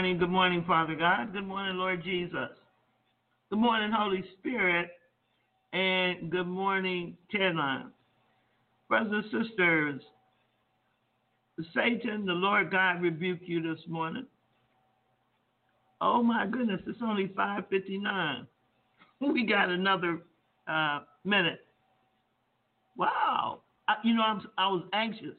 morning, 0.00 0.16
good 0.16 0.30
morning, 0.30 0.64
Father 0.66 0.94
God. 0.94 1.30
Good 1.34 1.46
morning, 1.46 1.76
Lord 1.76 2.02
Jesus. 2.02 2.48
Good 3.50 3.58
morning, 3.58 3.92
Holy 3.94 4.24
Spirit. 4.38 4.88
And 5.74 6.30
good 6.30 6.46
morning, 6.46 7.18
TED 7.30 7.54
line. 7.54 7.90
Brothers 8.88 9.24
and 9.34 9.44
sisters, 9.44 10.00
Satan, 11.74 12.24
the 12.24 12.32
Lord 12.32 12.70
God 12.70 13.02
rebuke 13.02 13.40
you 13.42 13.60
this 13.60 13.82
morning. 13.88 14.24
Oh 16.00 16.22
my 16.22 16.46
goodness, 16.46 16.80
it's 16.86 17.02
only 17.02 17.28
5:59. 17.28 18.46
We 19.20 19.44
got 19.44 19.68
another 19.68 20.22
uh, 20.66 21.00
minute. 21.26 21.60
Wow. 22.96 23.60
I, 23.86 23.96
you 24.02 24.14
know, 24.14 24.22
I'm, 24.22 24.40
I 24.56 24.68
was 24.68 24.84
anxious. 24.94 25.36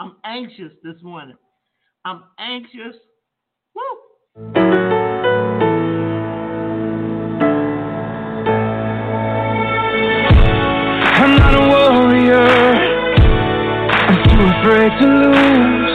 I'm 0.00 0.16
anxious 0.24 0.72
this 0.82 0.96
morning. 1.02 1.36
I'm 2.06 2.22
anxious 2.38 2.96
Woo! 3.74 4.02
afraid 14.62 14.92
to 15.00 15.06
lose. 15.06 15.94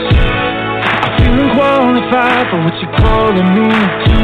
I 1.00 1.08
feel 1.16 1.34
unqualified 1.40 2.46
for 2.50 2.58
what 2.64 2.74
you're 2.82 2.96
calling 3.00 3.48
me 3.56 3.70
to. 4.04 4.20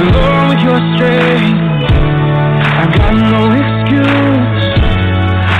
Alone 0.00 0.48
with 0.48 0.62
your 0.64 0.80
strength, 0.96 1.60
I've 2.80 2.92
got 2.96 3.12
no 3.14 3.42
excuse. 3.60 4.64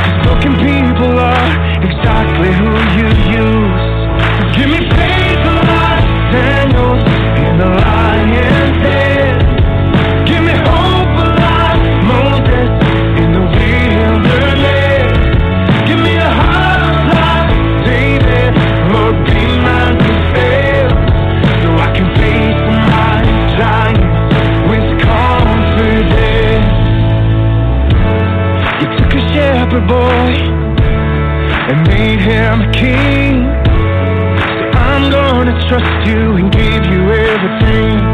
Cause 0.01 0.17
broken 0.25 0.55
people 0.65 1.19
are 1.19 1.51
exactly 1.85 2.51
who 2.57 2.71
you 2.97 3.09
use. 3.45 3.85
So 4.39 4.43
give 4.57 4.71
me 4.71 4.89
pain. 4.91 5.24
made 32.05 32.21
him 32.21 32.71
king. 32.73 33.35
So 33.65 34.79
I'm 34.79 35.11
gonna 35.11 35.57
trust 35.69 36.07
you 36.07 36.37
and 36.37 36.53
give 36.53 36.85
you 36.93 37.03
everything. 37.13 38.14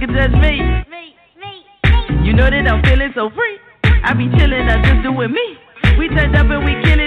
can 0.00 0.14
judge 0.14 0.32
me. 0.32 0.64
Me, 0.88 1.14
me. 1.36 2.26
You 2.26 2.32
know 2.32 2.48
that 2.48 2.66
I'm 2.66 2.82
feeling 2.82 3.12
so 3.14 3.28
free. 3.28 3.58
I 3.84 4.14
be 4.14 4.24
chillin', 4.32 4.64
I 4.64 4.80
just 4.80 5.04
doin' 5.04 5.30
me. 5.30 5.46
We 5.98 6.08
turned 6.08 6.34
up 6.34 6.48
and 6.48 6.64
we 6.64 6.72
killin'. 6.82 6.99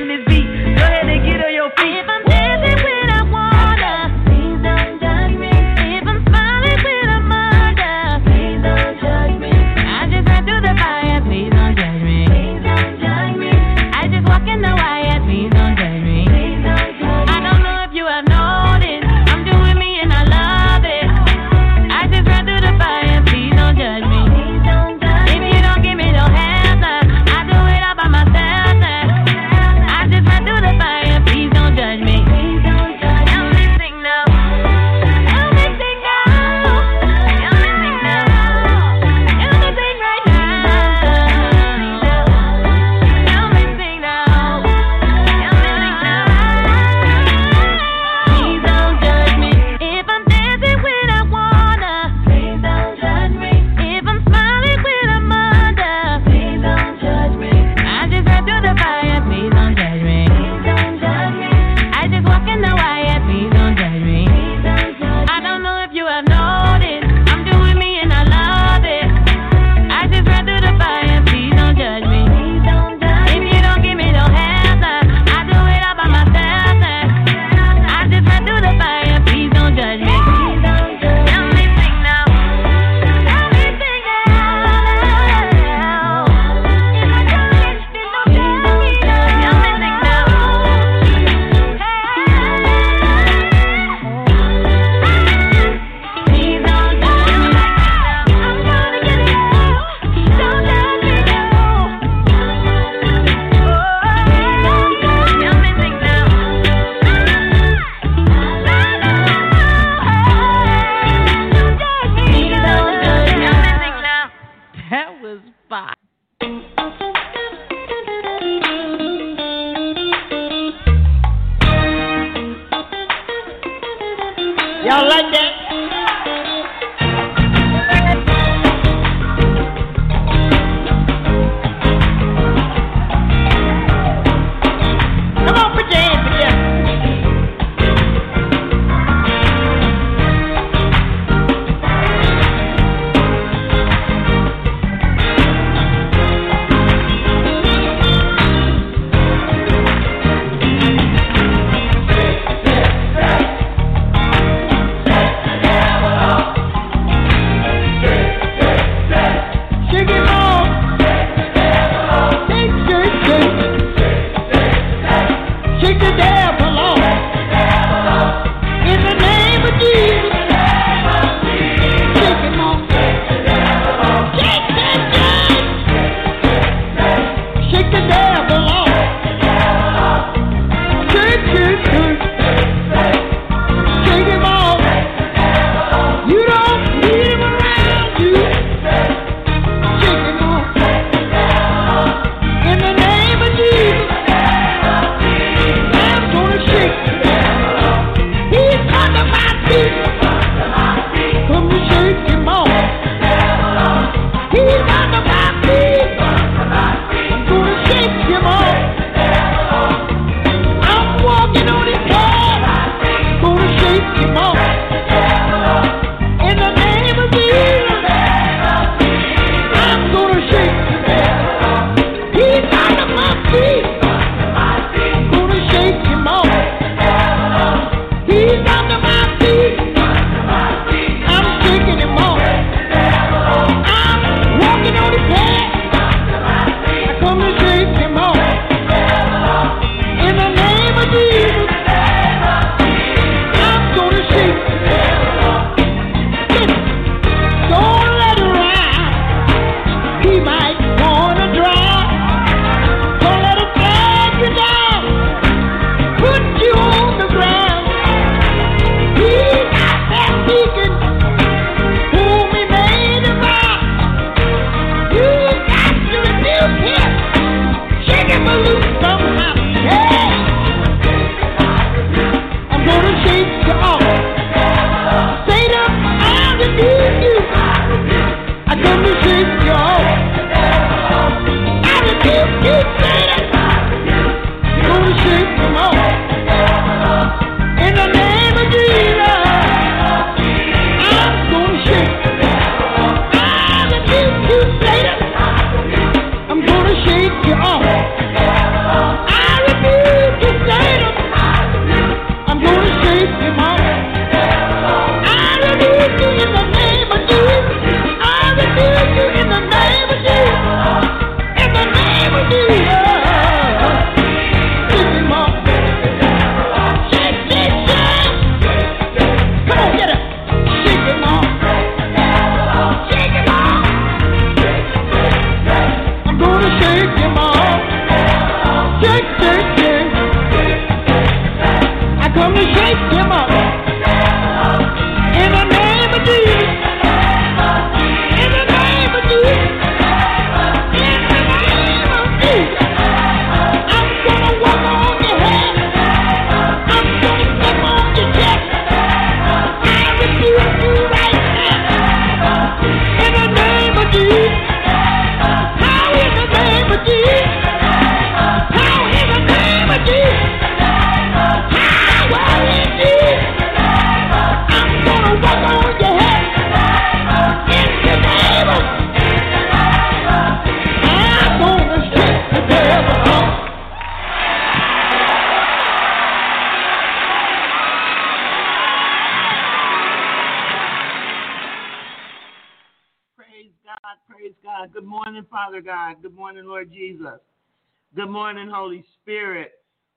Good 388.16 388.30
morning, 388.30 388.70
Holy 388.72 389.04
Spirit. 389.20 389.72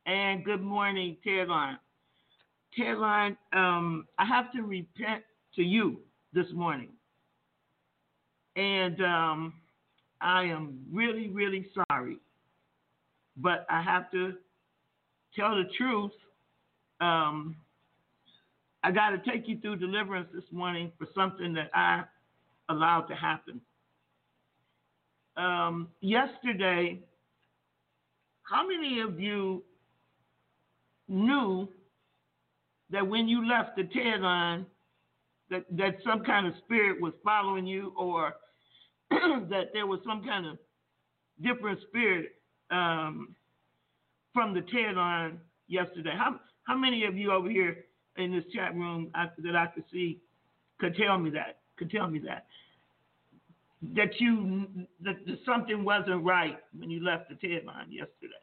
And 0.04 0.44
good 0.44 0.60
morning, 0.62 1.16
Caroline. 1.24 1.78
Caroline, 2.76 3.38
um, 3.54 4.06
I 4.18 4.26
have 4.26 4.52
to 4.52 4.60
repent 4.60 5.24
to 5.54 5.62
you 5.62 6.00
this 6.34 6.44
morning. 6.52 6.90
And 8.54 9.00
um, 9.00 9.54
I 10.20 10.42
am 10.44 10.78
really, 10.92 11.30
really 11.30 11.68
sorry. 11.88 12.18
But 13.38 13.64
I 13.70 13.80
have 13.80 14.10
to 14.10 14.34
tell 15.34 15.56
the 15.56 15.64
truth. 15.78 16.12
Um, 17.00 17.56
I 18.82 18.92
got 18.92 19.10
to 19.10 19.30
take 19.30 19.48
you 19.48 19.58
through 19.58 19.76
deliverance 19.76 20.28
this 20.34 20.44
morning 20.52 20.92
for 20.98 21.06
something 21.14 21.54
that 21.54 21.70
I 21.72 22.04
allowed 22.68 23.06
to 23.06 23.14
happen. 23.14 23.58
Um, 25.38 25.88
yesterday, 26.02 27.00
how 28.48 28.66
many 28.66 29.00
of 29.00 29.18
you 29.18 29.62
knew 31.08 31.68
that 32.90 33.06
when 33.06 33.28
you 33.28 33.46
left 33.46 33.76
the 33.76 33.84
TED 33.84 34.20
line, 34.20 34.66
that, 35.50 35.64
that 35.76 35.96
some 36.04 36.24
kind 36.24 36.46
of 36.46 36.54
spirit 36.64 37.00
was 37.00 37.12
following 37.24 37.66
you 37.66 37.92
or 37.96 38.34
that 39.10 39.70
there 39.72 39.86
was 39.86 40.00
some 40.06 40.24
kind 40.24 40.46
of 40.46 40.58
different 41.42 41.78
spirit 41.88 42.36
um, 42.70 43.34
from 44.32 44.54
the 44.54 44.62
TED 44.62 44.96
line 44.96 45.38
yesterday? 45.68 46.14
How, 46.16 46.40
how 46.64 46.76
many 46.76 47.04
of 47.04 47.16
you 47.16 47.32
over 47.32 47.50
here 47.50 47.84
in 48.16 48.32
this 48.32 48.44
chat 48.54 48.74
room 48.74 49.10
I, 49.14 49.26
that 49.38 49.56
I 49.56 49.66
could 49.66 49.84
see 49.92 50.20
could 50.80 50.96
tell 50.96 51.18
me 51.18 51.30
that? 51.30 51.58
Could 51.78 51.90
tell 51.90 52.08
me 52.08 52.20
that? 52.20 52.46
That 53.95 54.19
you 54.19 54.66
that, 55.05 55.16
that 55.26 55.38
something 55.45 55.85
wasn't 55.85 56.25
right 56.25 56.59
when 56.76 56.90
you 56.90 57.05
left 57.05 57.28
the 57.28 57.35
TED 57.35 57.64
line 57.66 57.90
yesterday. 57.90 58.35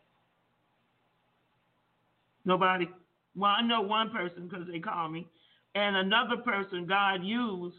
Nobody. 2.45 2.87
Well, 3.35 3.51
I 3.57 3.61
know 3.61 3.81
one 3.81 4.09
person 4.11 4.47
because 4.47 4.67
they 4.71 4.79
called 4.79 5.11
me, 5.11 5.27
and 5.75 5.95
another 5.95 6.37
person 6.37 6.85
God 6.85 7.23
used 7.23 7.75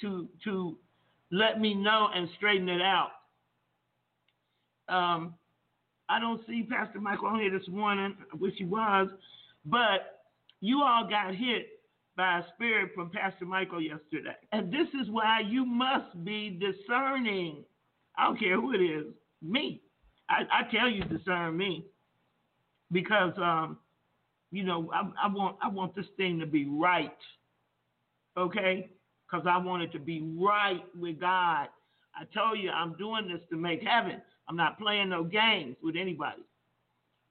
to 0.00 0.28
to 0.44 0.78
let 1.32 1.60
me 1.60 1.74
know 1.74 2.08
and 2.14 2.28
straighten 2.36 2.68
it 2.68 2.82
out. 2.82 3.10
Um, 4.88 5.34
I 6.08 6.20
don't 6.20 6.40
see 6.46 6.62
Pastor 6.62 7.00
Michael 7.00 7.26
on 7.28 7.40
here 7.40 7.50
this 7.50 7.68
morning. 7.68 8.14
I 8.32 8.36
wish 8.36 8.54
he 8.56 8.64
was, 8.64 9.08
but 9.64 10.20
you 10.60 10.82
all 10.82 11.08
got 11.08 11.34
hit 11.34 11.75
by 12.16 12.38
a 12.38 12.42
spirit 12.54 12.92
from 12.94 13.10
Pastor 13.10 13.44
Michael 13.44 13.80
yesterday, 13.80 14.36
and 14.52 14.72
this 14.72 14.88
is 15.00 15.08
why 15.10 15.40
you 15.40 15.64
must 15.66 16.24
be 16.24 16.58
discerning. 16.60 17.64
I 18.18 18.24
don't 18.24 18.38
care 18.40 18.60
who 18.60 18.72
it 18.72 18.78
is, 18.78 19.06
me. 19.42 19.82
I, 20.28 20.42
I 20.50 20.62
tell 20.74 20.88
you, 20.88 21.04
discern 21.04 21.56
me, 21.56 21.84
because 22.90 23.32
um, 23.36 23.78
you 24.50 24.64
know, 24.64 24.90
I, 24.92 25.02
I 25.24 25.28
want 25.28 25.56
I 25.62 25.68
want 25.68 25.94
this 25.94 26.06
thing 26.16 26.38
to 26.40 26.46
be 26.46 26.66
right, 26.66 27.16
okay? 28.36 28.90
Because 29.30 29.46
I 29.48 29.58
want 29.58 29.82
it 29.82 29.92
to 29.92 29.98
be 29.98 30.22
right 30.38 30.84
with 30.98 31.20
God. 31.20 31.68
I 32.14 32.24
told 32.32 32.58
you 32.58 32.70
I'm 32.70 32.96
doing 32.96 33.28
this 33.28 33.42
to 33.50 33.56
make 33.56 33.82
heaven. 33.82 34.22
I'm 34.48 34.56
not 34.56 34.78
playing 34.78 35.10
no 35.10 35.24
games 35.24 35.76
with 35.82 35.96
anybody, 35.96 36.42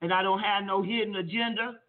and 0.01 0.13
I 0.13 0.22
don't 0.22 0.42
have 0.42 0.63
no 0.63 0.84
hidden 0.84 1.15
agenda. 1.15 1.80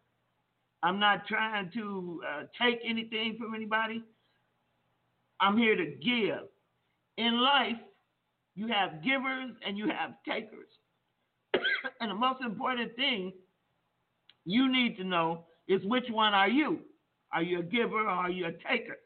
I'm 0.83 1.01
not 1.01 1.27
trying 1.27 1.71
to 1.75 2.21
uh, 2.29 2.43
take 2.61 2.79
anything 2.85 3.37
from 3.39 3.55
anybody. 3.55 4.03
I'm 5.41 5.57
here 5.57 5.77
to 5.77 5.87
give. 6.03 6.49
In 7.19 7.41
life, 7.41 7.77
you 8.55 8.69
have 8.69 9.03
givers 9.03 9.53
and 9.67 9.77
you 9.77 9.89
have 9.89 10.15
takers. 10.27 10.69
and 12.01 12.11
the 12.11 12.15
most 12.15 12.43
important 12.43 12.95
thing 12.97 13.33
you 14.45 14.71
need 14.71 14.97
to 14.99 15.05
know 15.05 15.45
is 15.69 15.83
which 15.85 16.05
one 16.11 16.35
are 16.35 16.49
you? 16.49 16.81
Are 17.33 17.43
you 17.43 17.61
a 17.61 17.63
giver 17.63 18.01
or 18.01 18.09
are 18.09 18.31
you 18.31 18.47
a 18.47 18.53
taker? 18.53 18.97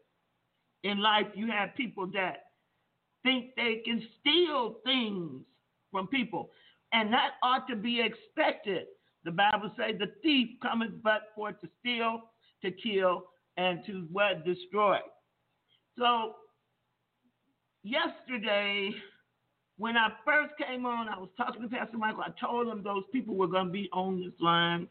In 0.85 1.01
life, 1.01 1.27
you 1.35 1.49
have 1.49 1.75
people 1.77 2.07
that 2.15 2.45
think 3.23 3.55
they 3.57 3.83
can 3.85 4.03
steal 4.21 4.77
things 4.85 5.43
from 5.91 6.07
people, 6.07 6.51
and 6.93 7.13
that 7.13 7.33
ought 7.43 7.69
to 7.69 7.77
be 7.77 8.01
expected. 8.01 8.87
The 9.25 9.31
Bible 9.31 9.71
says 9.77 9.97
the 9.99 10.13
thief 10.23 10.49
cometh 10.63 11.03
but 11.03 11.29
for 11.35 11.53
to 11.53 11.69
steal, 11.81 12.23
to 12.63 12.71
kill, 12.71 13.25
and 13.57 13.85
to 13.87 14.07
what 14.11 14.45
destroy. 14.45 14.99
So 15.99 16.37
yesterday, 17.83 18.91
when 19.77 19.97
I 19.97 20.09
first 20.25 20.55
came 20.59 20.87
on, 20.87 21.09
I 21.09 21.19
was 21.19 21.29
talking 21.37 21.63
to 21.63 21.69
Pastor 21.69 21.99
Michael. 21.99 22.23
I 22.23 22.33
told 22.41 22.69
him 22.69 22.83
those 22.83 23.05
people 23.13 23.35
were 23.35 23.47
going 23.47 23.67
to 23.67 23.73
be 23.73 23.89
on 23.93 24.21
this 24.21 24.33
line 24.41 24.89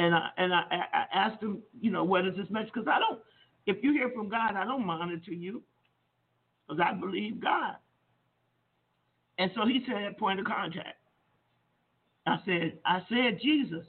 and 0.00 0.14
I 0.14 0.30
and 0.38 0.54
I, 0.54 0.62
I 0.92 1.04
asked 1.12 1.42
him, 1.42 1.62
you 1.78 1.90
know, 1.90 2.04
what 2.04 2.26
is 2.26 2.34
this 2.34 2.46
message? 2.48 2.70
Because 2.72 2.88
I 2.88 2.98
don't. 2.98 3.20
If 3.66 3.84
you 3.84 3.92
hear 3.92 4.10
from 4.14 4.30
God, 4.30 4.54
I 4.56 4.64
don't 4.64 4.86
monitor 4.86 5.32
you, 5.32 5.62
because 6.66 6.82
I 6.84 6.94
believe 6.94 7.40
God. 7.40 7.76
And 9.38 9.50
so 9.54 9.66
he 9.66 9.84
said, 9.86 10.16
point 10.16 10.40
of 10.40 10.46
contact. 10.46 10.96
I 12.30 12.38
said, 12.44 12.78
I 12.84 13.02
said 13.08 13.40
Jesus. 13.42 13.86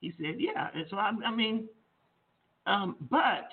He 0.00 0.12
said, 0.20 0.36
yeah. 0.38 0.68
And 0.74 0.86
so 0.90 0.96
I, 0.96 1.12
I 1.24 1.34
mean, 1.34 1.68
um, 2.66 2.96
but 3.10 3.48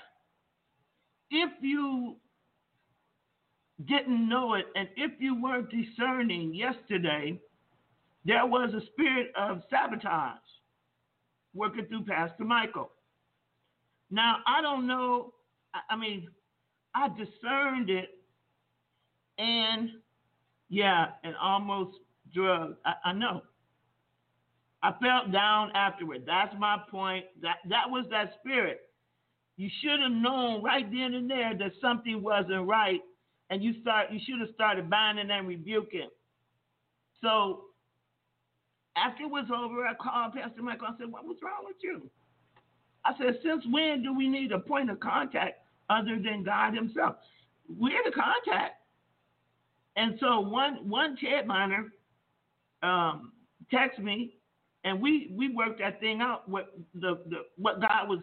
if 1.31 1.51
you 1.61 2.17
didn't 3.85 4.29
know 4.29 4.55
it, 4.55 4.65
and 4.75 4.87
if 4.95 5.11
you 5.19 5.41
weren't 5.41 5.69
discerning 5.71 6.53
yesterday, 6.53 7.39
there 8.25 8.45
was 8.45 8.73
a 8.73 8.85
spirit 8.93 9.31
of 9.37 9.61
sabotage 9.69 10.37
working 11.53 11.85
through 11.85 12.05
Pastor 12.05 12.43
Michael. 12.43 12.91
Now, 14.11 14.37
I 14.47 14.61
don't 14.61 14.87
know, 14.87 15.33
I 15.89 15.95
mean, 15.95 16.27
I 16.95 17.09
discerned 17.09 17.89
it 17.89 18.09
and 19.37 19.89
yeah, 20.69 21.07
and 21.23 21.35
almost 21.41 21.97
drugged. 22.33 22.77
I, 22.85 22.93
I 23.05 23.13
know. 23.13 23.41
I 24.83 24.91
felt 25.01 25.31
down 25.31 25.71
afterward. 25.75 26.23
That's 26.27 26.53
my 26.59 26.77
point. 26.91 27.25
That 27.41 27.57
that 27.69 27.89
was 27.89 28.05
that 28.11 28.33
spirit. 28.41 28.81
You 29.55 29.69
should 29.81 30.01
have 30.01 30.11
known 30.11 30.61
right 30.61 30.85
then 30.91 31.13
and 31.13 31.29
there 31.29 31.57
that 31.57 31.71
something 31.81 32.21
wasn't 32.21 32.67
right, 32.67 32.99
and 33.49 33.63
you 33.63 33.79
start. 33.81 34.11
You 34.11 34.19
should 34.27 34.41
have 34.41 34.53
started 34.53 34.89
binding 34.89 35.31
and 35.31 35.47
rebuking. 35.47 36.09
So 37.21 37.61
after 38.97 39.23
it 39.23 39.31
was 39.31 39.45
over, 39.55 39.87
I 39.87 39.93
called 39.93 40.33
Pastor 40.33 40.61
Michael. 40.61 40.87
I 40.87 40.97
said, 40.97 41.09
"What 41.09 41.23
was 41.23 41.37
wrong 41.41 41.63
with 41.63 41.77
you?" 41.81 42.09
I 43.05 43.17
said, 43.17 43.39
"Since 43.41 43.65
when 43.71 44.03
do 44.03 44.13
we 44.13 44.27
need 44.27 44.51
a 44.51 44.59
point 44.59 44.89
of 44.89 44.99
contact 44.99 45.61
other 45.89 46.19
than 46.19 46.43
God 46.43 46.73
Himself? 46.73 47.15
We're 47.69 48.03
the 48.03 48.11
contact." 48.11 48.81
And 49.95 50.17
so 50.19 50.41
one 50.41 50.89
one 50.89 51.15
TED 51.15 51.47
liner 51.47 51.93
um, 52.81 53.31
texted 53.71 53.99
me, 53.99 54.35
and 54.83 55.01
we 55.01 55.31
we 55.33 55.53
worked 55.53 55.79
that 55.79 55.99
thing 55.99 56.21
out. 56.21 56.47
What 56.49 56.73
the, 56.93 57.21
the 57.29 57.37
what 57.57 57.79
God 57.79 58.09
was 58.09 58.19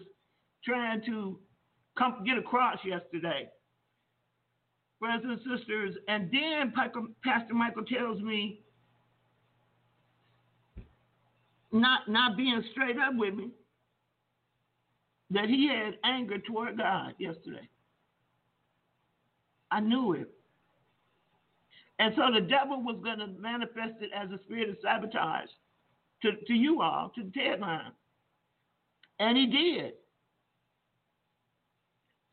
trying 0.65 1.03
to 1.07 1.39
come 1.97 2.23
get 2.27 2.39
across 2.39 2.79
yesterday, 2.85 3.49
brothers 5.01 5.25
and 5.25 5.59
sisters. 5.59 5.97
And 6.09 6.31
then 6.31 6.73
Pastor 7.25 7.55
Michael 7.55 7.85
tells 7.85 8.21
me 8.21 8.61
not 11.73 12.09
not 12.09 12.37
being 12.37 12.63
straight 12.73 12.99
up 12.99 13.15
with 13.15 13.35
me 13.35 13.51
that 15.31 15.49
he 15.49 15.69
had 15.69 15.95
anger 16.05 16.39
toward 16.39 16.77
God 16.77 17.15
yesterday. 17.19 17.69
I 19.71 19.81
knew 19.81 20.13
it. 20.15 20.29
And 22.01 22.15
so 22.17 22.23
the 22.33 22.41
devil 22.41 22.83
was 22.83 22.99
going 23.05 23.19
to 23.19 23.29
manifest 23.41 24.01
it 24.01 24.11
as 24.15 24.31
a 24.31 24.43
spirit 24.45 24.71
of 24.71 24.77
sabotage 24.83 25.49
to, 26.23 26.33
to 26.47 26.53
you 26.53 26.83
all, 26.83 27.11
to 27.15 27.23
the 27.23 27.31
TED 27.31 27.61
line. 27.61 27.93
And 29.19 29.37
he 29.37 29.47
did. 29.47 29.95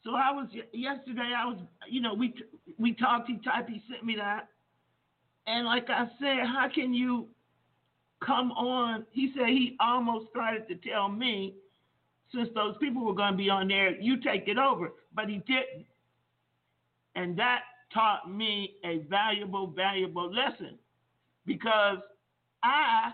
So 0.03 0.11
I 0.11 0.31
was 0.31 0.47
yesterday. 0.71 1.33
I 1.35 1.45
was, 1.45 1.57
you 1.89 2.01
know, 2.01 2.13
we 2.13 2.33
we 2.77 2.93
talked. 2.93 3.27
He 3.27 3.39
typed. 3.43 3.69
He 3.69 3.81
sent 3.91 4.05
me 4.05 4.15
that. 4.15 4.47
And 5.47 5.65
like 5.65 5.89
I 5.89 6.05
said, 6.19 6.45
how 6.45 6.69
can 6.73 6.93
you 6.93 7.27
come 8.23 8.51
on. 8.51 9.05
He 9.11 9.31
said 9.35 9.47
he 9.47 9.75
almost 9.79 10.29
started 10.29 10.67
to 10.67 10.75
tell 10.75 11.09
me, 11.09 11.55
since 12.33 12.49
those 12.55 12.75
people 12.79 13.05
were 13.05 13.13
going 13.13 13.33
to 13.33 13.37
be 13.37 13.49
on 13.49 13.67
there, 13.67 13.95
you 13.99 14.21
take 14.21 14.47
it 14.47 14.57
over. 14.57 14.91
But 15.15 15.29
he 15.29 15.37
didn't. 15.47 15.85
And 17.15 17.37
that 17.39 17.61
taught 17.93 18.29
me 18.29 18.75
a 18.83 18.99
valuable, 19.09 19.67
valuable 19.67 20.31
lesson 20.31 20.77
because 21.45 21.97
I, 22.63 23.13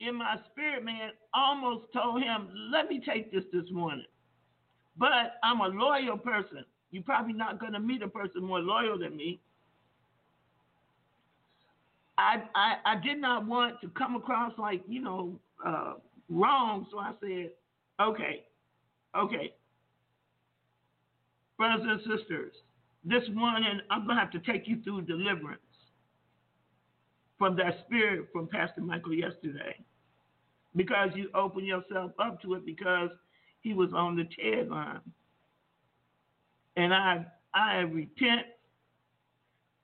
in 0.00 0.14
my 0.16 0.36
spirit, 0.52 0.84
man, 0.84 1.10
almost 1.34 1.92
told 1.92 2.22
him, 2.22 2.48
let 2.72 2.88
me 2.88 3.00
take 3.04 3.32
this 3.32 3.44
this 3.52 3.70
morning. 3.70 4.04
But 4.96 5.38
I'm 5.42 5.60
a 5.60 5.68
loyal 5.68 6.18
person. 6.18 6.64
You're 6.90 7.02
probably 7.02 7.32
not 7.34 7.60
going 7.60 7.72
to 7.72 7.80
meet 7.80 8.02
a 8.02 8.08
person 8.08 8.42
more 8.44 8.60
loyal 8.60 8.98
than 8.98 9.16
me. 9.16 9.40
I, 12.18 12.42
I 12.54 12.74
I 12.84 13.00
did 13.00 13.20
not 13.20 13.46
want 13.46 13.80
to 13.80 13.88
come 13.90 14.16
across 14.16 14.52
like 14.58 14.82
you 14.88 15.00
know 15.00 15.38
uh, 15.64 15.94
wrong, 16.28 16.86
so 16.90 16.98
I 16.98 17.12
said, 17.20 17.50
okay, 18.00 18.44
okay, 19.16 19.54
brothers 21.56 21.86
and 21.88 22.00
sisters, 22.00 22.52
this 23.04 23.22
morning 23.32 23.80
I'm 23.90 24.04
gonna 24.06 24.18
have 24.18 24.32
to 24.32 24.40
take 24.40 24.66
you 24.66 24.82
through 24.82 25.02
deliverance 25.02 25.60
from 27.38 27.56
that 27.56 27.84
spirit 27.86 28.26
from 28.32 28.48
Pastor 28.48 28.80
Michael 28.80 29.14
yesterday, 29.14 29.76
because 30.78 31.10
you 31.14 31.28
opened 31.34 31.66
yourself 31.66 32.12
up 32.18 32.40
to 32.40 32.54
it 32.54 32.64
because 32.64 33.10
he 33.60 33.74
was 33.74 33.90
on 33.94 34.16
the 34.16 34.24
TED 34.24 34.70
line, 34.70 35.00
and 36.76 36.94
I 36.94 37.26
I 37.52 37.78
repent. 37.80 38.46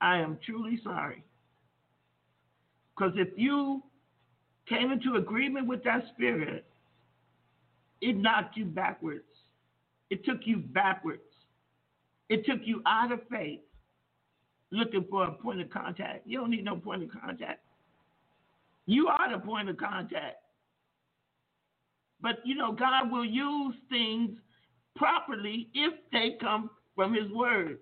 I 0.00 0.18
am 0.18 0.38
truly 0.44 0.80
sorry. 0.84 1.24
Because 2.96 3.14
if 3.16 3.28
you 3.36 3.82
came 4.68 4.92
into 4.92 5.16
agreement 5.16 5.66
with 5.66 5.82
that 5.84 6.04
spirit, 6.14 6.64
it 8.00 8.16
knocked 8.16 8.56
you 8.56 8.64
backwards. 8.64 9.24
It 10.10 10.24
took 10.24 10.40
you 10.44 10.58
backwards. 10.58 11.22
It 12.28 12.46
took 12.46 12.60
you 12.64 12.82
out 12.86 13.10
of 13.10 13.20
faith 13.30 13.60
looking 14.70 15.06
for 15.10 15.24
a 15.24 15.32
point 15.32 15.60
of 15.60 15.70
contact. 15.70 16.26
You 16.26 16.38
don't 16.38 16.50
need 16.50 16.64
no 16.64 16.76
point 16.76 17.02
of 17.02 17.10
contact. 17.10 17.60
You 18.86 19.08
are 19.08 19.32
the 19.32 19.44
point 19.44 19.68
of 19.68 19.76
contact. 19.76 20.36
But 22.24 22.38
you 22.46 22.54
know, 22.54 22.72
God 22.72 23.12
will 23.12 23.26
use 23.26 23.74
things 23.90 24.30
properly 24.96 25.68
if 25.74 25.92
they 26.10 26.38
come 26.40 26.70
from 26.96 27.12
His 27.12 27.30
Word. 27.30 27.80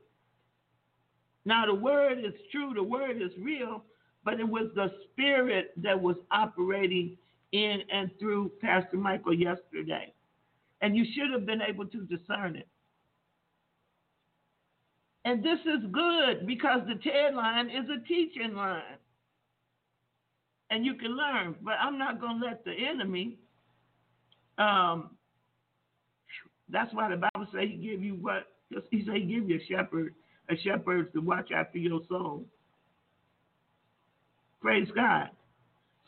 Now, 1.44 1.64
the 1.64 1.74
Word 1.74 2.18
is 2.18 2.34
true, 2.50 2.72
the 2.74 2.82
Word 2.82 3.22
is 3.22 3.30
real, 3.40 3.84
but 4.24 4.40
it 4.40 4.48
was 4.48 4.66
the 4.74 4.88
spirit 5.04 5.72
that 5.76 6.00
was 6.00 6.16
operating 6.32 7.16
in 7.52 7.82
and 7.92 8.10
through 8.18 8.50
Pastor 8.60 8.96
Michael 8.96 9.32
yesterday. 9.32 10.12
And 10.80 10.96
you 10.96 11.04
should 11.14 11.30
have 11.30 11.46
been 11.46 11.62
able 11.62 11.86
to 11.86 11.98
discern 12.06 12.56
it. 12.56 12.66
And 15.24 15.44
this 15.44 15.60
is 15.60 15.88
good 15.92 16.48
because 16.48 16.80
the 16.88 16.96
TED 16.96 17.36
line 17.36 17.70
is 17.70 17.88
a 17.88 18.04
teaching 18.08 18.56
line. 18.56 18.98
And 20.70 20.84
you 20.84 20.94
can 20.94 21.16
learn, 21.16 21.54
but 21.62 21.74
I'm 21.80 21.96
not 21.96 22.20
going 22.20 22.40
to 22.40 22.46
let 22.46 22.64
the 22.64 22.72
enemy. 22.72 23.38
Um, 24.58 25.10
that's 26.68 26.92
why 26.94 27.10
the 27.10 27.16
Bible 27.16 27.46
says 27.52 27.62
he 27.68 27.76
give 27.76 28.02
you 28.02 28.14
what? 28.14 28.46
He 28.90 29.04
say 29.04 29.20
he 29.20 29.26
give 29.26 29.48
you 29.48 29.60
a 29.60 29.64
shepherd, 29.68 30.14
a 30.48 30.56
shepherd 30.56 31.12
to 31.12 31.20
watch 31.20 31.50
after 31.54 31.78
your 31.78 32.00
soul. 32.08 32.44
Praise 34.60 34.88
God. 34.94 35.28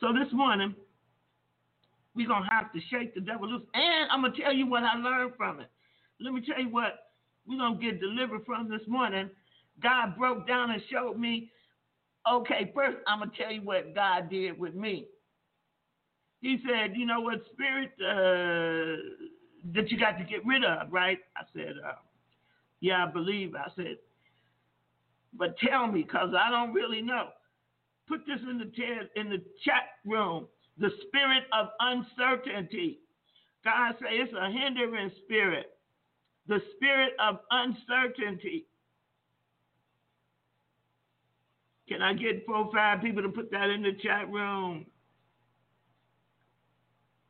So 0.00 0.08
this 0.12 0.32
morning, 0.32 0.74
we're 2.14 2.28
to 2.28 2.48
have 2.50 2.72
to 2.72 2.80
shake 2.90 3.14
the 3.14 3.20
devil 3.20 3.48
loose. 3.48 3.62
And 3.74 4.10
I'm 4.10 4.22
to 4.30 4.40
tell 4.40 4.52
you 4.52 4.66
what 4.66 4.84
I 4.84 4.96
learned 4.96 5.32
from 5.36 5.60
it. 5.60 5.68
Let 6.20 6.32
me 6.32 6.40
tell 6.46 6.62
you 6.62 6.70
what 6.70 7.10
we're 7.46 7.58
to 7.58 7.74
get 7.80 8.00
delivered 8.00 8.46
from 8.46 8.70
this 8.70 8.86
morning. 8.86 9.28
God 9.82 10.16
broke 10.16 10.46
down 10.46 10.70
and 10.70 10.82
showed 10.90 11.18
me. 11.18 11.50
Okay, 12.30 12.72
first, 12.74 12.98
I'm 13.06 13.20
to 13.28 13.36
tell 13.36 13.52
you 13.52 13.60
what 13.62 13.94
God 13.94 14.30
did 14.30 14.58
with 14.58 14.74
me. 14.74 15.06
He 16.44 16.58
said, 16.68 16.96
You 16.96 17.06
know 17.06 17.22
what, 17.22 17.40
spirit 17.54 17.92
uh, 18.00 19.02
that 19.74 19.90
you 19.90 19.98
got 19.98 20.18
to 20.18 20.24
get 20.24 20.46
rid 20.46 20.64
of, 20.64 20.92
right? 20.92 21.20
I 21.36 21.42
said, 21.56 21.74
uh, 21.86 21.94
Yeah, 22.80 23.06
I 23.06 23.10
believe. 23.12 23.54
I 23.56 23.70
said, 23.76 23.98
But 25.34 25.56
tell 25.58 25.86
me, 25.88 26.02
because 26.02 26.34
I 26.38 26.50
don't 26.50 26.74
really 26.74 27.02
know 27.02 27.30
put 28.08 28.26
this 28.26 28.40
in 28.48 28.58
the 28.58 28.66
chat 28.66 29.10
in 29.16 29.30
the 29.30 29.42
chat 29.64 29.84
room. 30.04 30.46
The 30.78 30.90
spirit 31.08 31.44
of 31.52 31.68
uncertainty. 31.80 33.00
God 33.64 33.94
say 34.00 34.16
it's 34.16 34.32
a 34.34 34.50
hindering 34.50 35.10
spirit. 35.24 35.66
The 36.48 36.60
spirit 36.76 37.14
of 37.20 37.40
uncertainty. 37.50 38.66
Can 41.88 42.02
I 42.02 42.14
get 42.14 42.46
four 42.46 42.70
five 42.72 43.02
people 43.02 43.22
to 43.22 43.28
put 43.30 43.50
that 43.52 43.70
in 43.70 43.82
the 43.82 43.94
chat 44.02 44.30
room? 44.30 44.86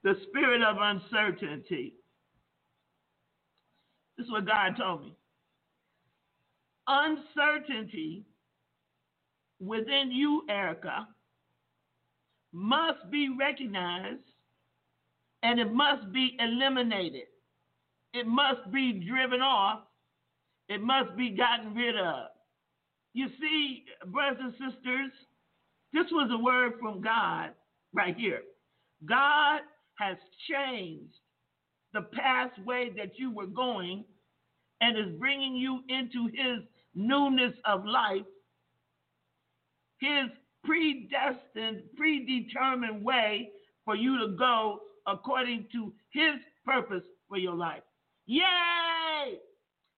The 0.05 0.15
spirit 0.29 0.63
of 0.63 0.79
uncertainty. 0.81 1.95
This 4.19 4.27
is 4.27 4.33
what 4.33 4.47
God 4.47 4.77
told 4.79 5.03
me. 5.03 5.17
Uncertainty 6.89 8.25
within 9.61 10.11
you, 10.13 10.45
Erica, 10.51 11.09
must 12.53 13.11
be 13.11 13.31
recognized 13.39 14.21
and 15.43 15.61
it 15.61 15.73
must 15.73 16.13
be 16.13 16.37
eliminated. 16.41 17.29
It 18.15 18.27
must 18.27 18.71
be 18.73 18.93
driven 19.09 19.41
off. 19.43 19.81
It 20.69 20.81
must 20.83 21.17
be 21.17 21.31
gotten 21.31 21.75
rid 21.75 21.97
of. 21.97 22.29
You 23.15 23.29
see, 23.41 23.85
brothers 24.07 24.39
and 24.41 24.53
sisters, 24.55 25.13
this 25.93 26.07
was 26.13 26.31
a 26.33 26.39
word 26.43 26.75
from 26.81 27.03
God 27.03 27.51
right 27.95 28.17
here. 28.17 28.43
God 29.09 29.61
has 29.97 30.17
changed 30.49 31.15
the 31.93 32.03
pathway 32.03 32.91
that 32.97 33.19
you 33.19 33.31
were 33.31 33.47
going 33.47 34.05
and 34.81 34.99
is 34.99 35.19
bringing 35.19 35.57
you 35.57 35.81
into 35.89 36.27
his 36.27 36.61
newness 36.95 37.55
of 37.65 37.85
life 37.85 38.25
his 40.05 40.31
predestined, 40.65 41.83
predetermined 41.97 43.05
way 43.05 43.51
for 43.85 43.95
you 43.97 44.19
to 44.19 44.37
go 44.37 44.81
according 45.07 45.67
to 45.73 45.93
his 46.11 46.37
purpose 46.65 47.05
for 47.29 47.39
your 47.39 47.55
life. 47.55 47.83
Yay! 48.27 49.39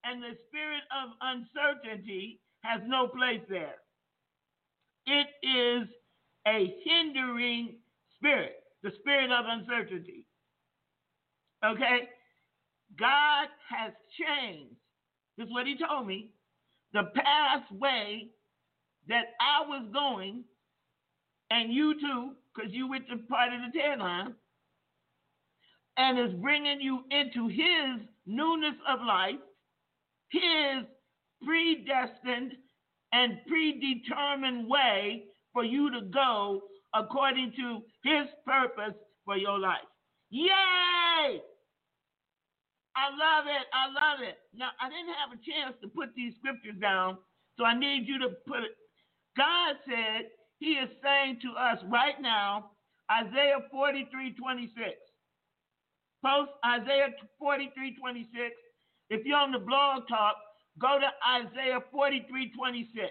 And 0.04 0.22
the 0.22 0.36
spirit 0.48 0.82
of 1.02 1.10
uncertainty 1.20 2.40
has 2.62 2.80
no 2.86 3.08
place 3.08 3.40
there. 3.48 3.76
It 5.06 5.28
is 5.42 5.88
a 6.46 6.74
hindering 6.84 7.76
spirit, 8.16 8.62
the 8.86 8.92
spirit 9.00 9.32
of 9.32 9.44
uncertainty. 9.48 10.24
Okay? 11.64 12.08
God 12.96 13.48
has 13.68 13.92
changed. 14.16 14.76
This 15.36 15.48
is 15.48 15.52
what 15.52 15.66
he 15.66 15.76
told 15.76 16.06
me. 16.06 16.30
The 16.92 17.10
pathway 17.14 18.28
that 19.08 19.24
I 19.40 19.66
was 19.66 19.88
going, 19.92 20.44
and 21.50 21.72
you 21.72 21.94
too, 21.94 22.30
because 22.54 22.72
you 22.72 22.88
went 22.88 23.08
to 23.08 23.16
part 23.16 23.52
of 23.52 23.60
the 23.60 23.76
TED 23.76 23.98
line, 23.98 24.34
and 25.96 26.18
is 26.18 26.40
bringing 26.40 26.80
you 26.80 27.00
into 27.10 27.48
His 27.48 28.06
newness 28.24 28.76
of 28.88 29.00
life, 29.00 29.34
His 30.28 30.84
predestined 31.44 32.52
and 33.12 33.38
predetermined 33.48 34.68
way 34.68 35.24
for 35.52 35.64
you 35.64 35.90
to 35.90 36.02
go 36.02 36.62
according 36.96 37.52
to 37.56 37.82
His 38.04 38.26
purpose 38.46 38.94
for 39.24 39.36
your 39.36 39.58
life. 39.58 39.86
Yay! 40.30 41.40
I 42.96 43.06
love 43.12 43.44
it. 43.46 43.66
I 43.74 43.86
love 43.92 44.20
it. 44.22 44.38
Now, 44.54 44.70
I 44.80 44.88
didn't 44.88 45.14
have 45.20 45.32
a 45.36 45.40
chance 45.44 45.76
to 45.82 45.88
put 45.88 46.14
these 46.16 46.34
scriptures 46.40 46.80
down, 46.80 47.18
so 47.58 47.64
I 47.64 47.78
need 47.78 48.08
you 48.08 48.18
to 48.20 48.30
put 48.48 48.64
it, 48.64 48.72
God 49.36 49.76
said 49.86 50.32
he 50.58 50.80
is 50.80 50.88
saying 51.02 51.40
to 51.42 51.52
us 51.60 51.78
right 51.92 52.20
now, 52.20 52.72
Isaiah 53.12 53.60
43 53.70 54.34
26. 54.34 54.96
Post 56.24 56.50
Isaiah 56.64 57.12
43 57.38 57.96
26. 57.96 58.54
If 59.10 59.26
you're 59.26 59.38
on 59.38 59.52
the 59.52 59.60
blog 59.60 60.08
talk, 60.08 60.36
go 60.80 60.98
to 60.98 61.08
Isaiah 61.22 61.80
43 61.92 62.52
26. 62.56 63.04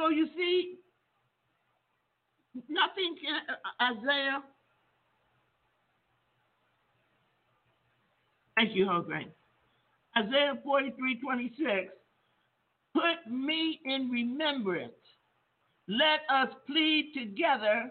So 0.00 0.08
you 0.08 0.28
see, 0.34 0.76
nothing 2.70 3.16
can, 3.22 3.42
uh, 3.50 3.92
Isaiah. 3.92 4.42
Thank 8.56 8.74
you, 8.74 8.86
Hogan. 8.86 9.26
Isaiah 10.16 10.58
43 10.64 11.20
26. 11.20 11.92
Put 12.94 13.30
me 13.30 13.78
in 13.84 14.08
remembrance. 14.10 14.92
Let 15.86 16.20
us 16.30 16.48
plead 16.66 17.12
together. 17.14 17.90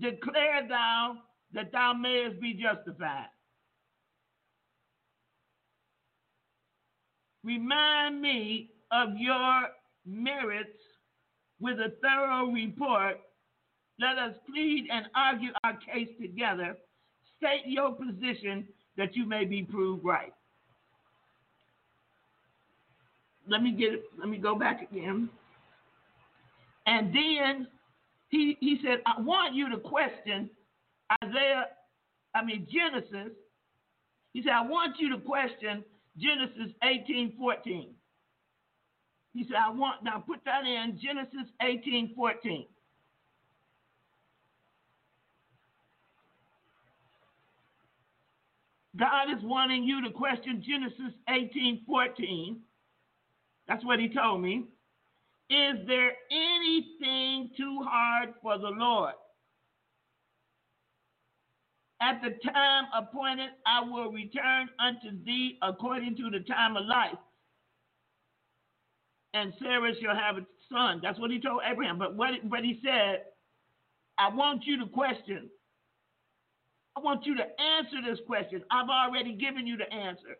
Declare 0.00 0.68
thou 0.68 1.16
that 1.54 1.72
thou 1.72 1.92
mayest 1.92 2.40
be 2.40 2.54
justified. 2.54 3.26
Remind 7.42 8.22
me 8.22 8.70
of 8.92 9.16
your 9.18 9.68
merits 10.06 10.78
with 11.60 11.78
a 11.78 11.92
thorough 12.02 12.50
report. 12.50 13.20
Let 13.98 14.18
us 14.18 14.34
plead 14.46 14.88
and 14.90 15.06
argue 15.14 15.50
our 15.62 15.74
case 15.74 16.08
together. 16.20 16.76
state 17.38 17.62
your 17.66 17.92
position 17.92 18.66
that 18.96 19.14
you 19.14 19.26
may 19.26 19.44
be 19.44 19.62
proved 19.62 20.04
right. 20.04 20.32
Let 23.46 23.62
me 23.62 23.72
get 23.72 23.92
it, 23.92 24.04
let 24.18 24.28
me 24.28 24.38
go 24.38 24.58
back 24.58 24.80
again. 24.82 25.28
And 26.86 27.14
then 27.14 27.68
he 28.28 28.56
he 28.60 28.78
said, 28.82 28.98
I 29.06 29.20
want 29.20 29.54
you 29.54 29.70
to 29.70 29.78
question 29.78 30.50
Isaiah, 31.22 31.66
I 32.34 32.44
mean 32.44 32.66
Genesis. 32.72 33.32
He 34.32 34.42
said, 34.42 34.52
I 34.52 34.66
want 34.66 34.96
you 34.98 35.10
to 35.10 35.18
question 35.18 35.84
Genesis 36.18 36.74
18, 36.82 37.34
14. 37.38 37.94
He 39.34 39.44
said, 39.44 39.56
I 39.56 39.70
want 39.70 40.04
now 40.04 40.22
put 40.24 40.40
that 40.44 40.64
in 40.64 40.98
Genesis 41.02 41.50
18, 41.60 42.14
14. 42.14 42.66
God 48.96 49.30
is 49.36 49.42
wanting 49.42 49.82
you 49.82 50.02
to 50.04 50.10
question 50.10 50.62
Genesis 50.66 51.18
18, 51.28 51.82
14. 51.84 52.60
That's 53.66 53.84
what 53.84 53.98
he 53.98 54.08
told 54.08 54.40
me. 54.40 54.66
Is 55.50 55.76
there 55.86 56.12
anything 56.30 57.50
too 57.56 57.80
hard 57.82 58.34
for 58.40 58.56
the 58.56 58.68
Lord? 58.68 59.14
At 62.00 62.20
the 62.22 62.30
time 62.48 62.84
appointed, 62.96 63.50
I 63.66 63.82
will 63.82 64.12
return 64.12 64.68
unto 64.78 65.24
thee 65.24 65.58
according 65.62 66.16
to 66.16 66.30
the 66.30 66.40
time 66.40 66.76
of 66.76 66.86
life. 66.86 67.18
And 69.34 69.52
Sarah 69.60 69.92
shall 70.00 70.16
have 70.16 70.36
a 70.36 70.46
son. 70.72 71.00
That's 71.02 71.18
what 71.18 71.30
he 71.30 71.40
told 71.40 71.62
Abraham. 71.70 71.98
But 71.98 72.14
what, 72.16 72.30
what 72.44 72.64
he 72.64 72.80
said, 72.84 73.22
I 74.16 74.34
want 74.34 74.64
you 74.64 74.78
to 74.78 74.86
question. 74.86 75.50
I 76.96 77.00
want 77.00 77.26
you 77.26 77.36
to 77.36 77.42
answer 77.42 77.98
this 78.08 78.20
question. 78.26 78.62
I've 78.70 78.88
already 78.88 79.34
given 79.34 79.66
you 79.66 79.76
the 79.76 79.92
answer. 79.92 80.38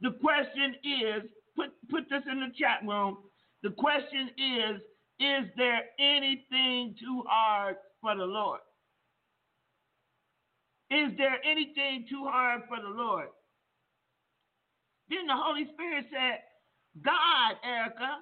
The 0.00 0.12
question 0.12 0.76
is 0.84 1.22
put, 1.56 1.70
put 1.90 2.04
this 2.08 2.22
in 2.30 2.40
the 2.40 2.52
chat 2.58 2.86
room. 2.86 3.18
The 3.64 3.70
question 3.70 4.30
is 4.38 4.80
Is 5.18 5.50
there 5.56 5.82
anything 5.98 6.94
too 7.00 7.24
hard 7.28 7.76
for 8.00 8.16
the 8.16 8.24
Lord? 8.24 8.60
Is 10.90 11.12
there 11.18 11.38
anything 11.44 12.06
too 12.08 12.24
hard 12.24 12.62
for 12.68 12.78
the 12.80 12.88
Lord? 12.88 13.28
Then 15.08 15.26
the 15.26 15.36
Holy 15.36 15.66
Spirit 15.74 16.06
said, 16.10 16.38
God, 17.04 17.56
Erica, 17.64 18.18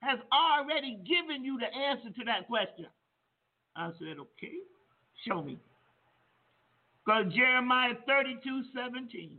has 0.00 0.18
already 0.32 0.98
given 1.06 1.44
you 1.44 1.58
the 1.58 1.66
answer 1.66 2.10
to 2.10 2.24
that 2.26 2.46
question. 2.46 2.86
I 3.76 3.90
said, 3.98 4.18
okay, 4.18 4.58
show 5.26 5.42
me. 5.42 5.58
Go 7.06 7.24
to 7.24 7.30
Jeremiah 7.30 7.94
32 8.06 8.62
17. 8.74 9.38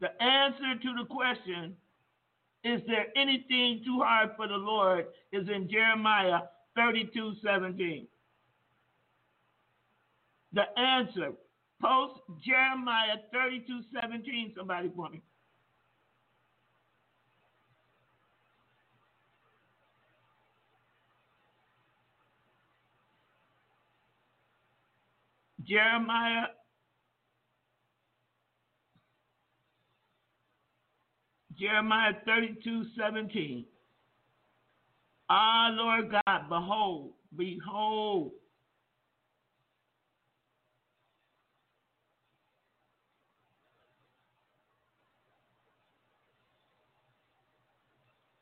The 0.00 0.22
answer 0.22 0.80
to 0.80 0.94
the 0.98 1.04
question, 1.06 1.76
is 2.64 2.80
there 2.86 3.06
anything 3.16 3.82
too 3.84 4.00
hard 4.02 4.30
for 4.36 4.46
the 4.46 4.54
Lord, 4.54 5.06
is 5.32 5.48
in 5.48 5.68
Jeremiah 5.68 6.40
32 6.76 7.34
17. 7.44 8.06
The 10.52 10.78
answer, 10.78 11.32
post 11.82 12.20
Jeremiah 12.44 13.16
32 13.32 13.80
17, 14.00 14.54
somebody 14.56 14.90
for 14.94 15.10
me. 15.10 15.22
Jeremiah 25.68 26.46
Jeremiah 31.58 32.12
32, 32.24 32.84
17. 32.96 33.64
Ah, 35.28 35.70
Lord 35.72 36.12
God, 36.12 36.48
behold, 36.48 37.12
behold. 37.36 38.30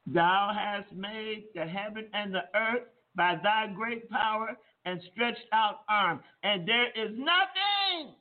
Thou 0.07 0.53
hast 0.55 0.93
made 0.95 1.47
the 1.55 1.65
heaven 1.65 2.07
and 2.13 2.35
the 2.35 2.45
earth 2.55 2.85
by 3.17 3.37
thy 3.43 3.67
great 3.75 4.09
power 4.11 4.57
and 4.87 5.03
stretched 5.13 5.47
out 5.53 5.81
arm, 5.91 6.21
and 6.45 6.69
there 6.69 6.89
is 6.97 7.13
nothing 7.19 8.15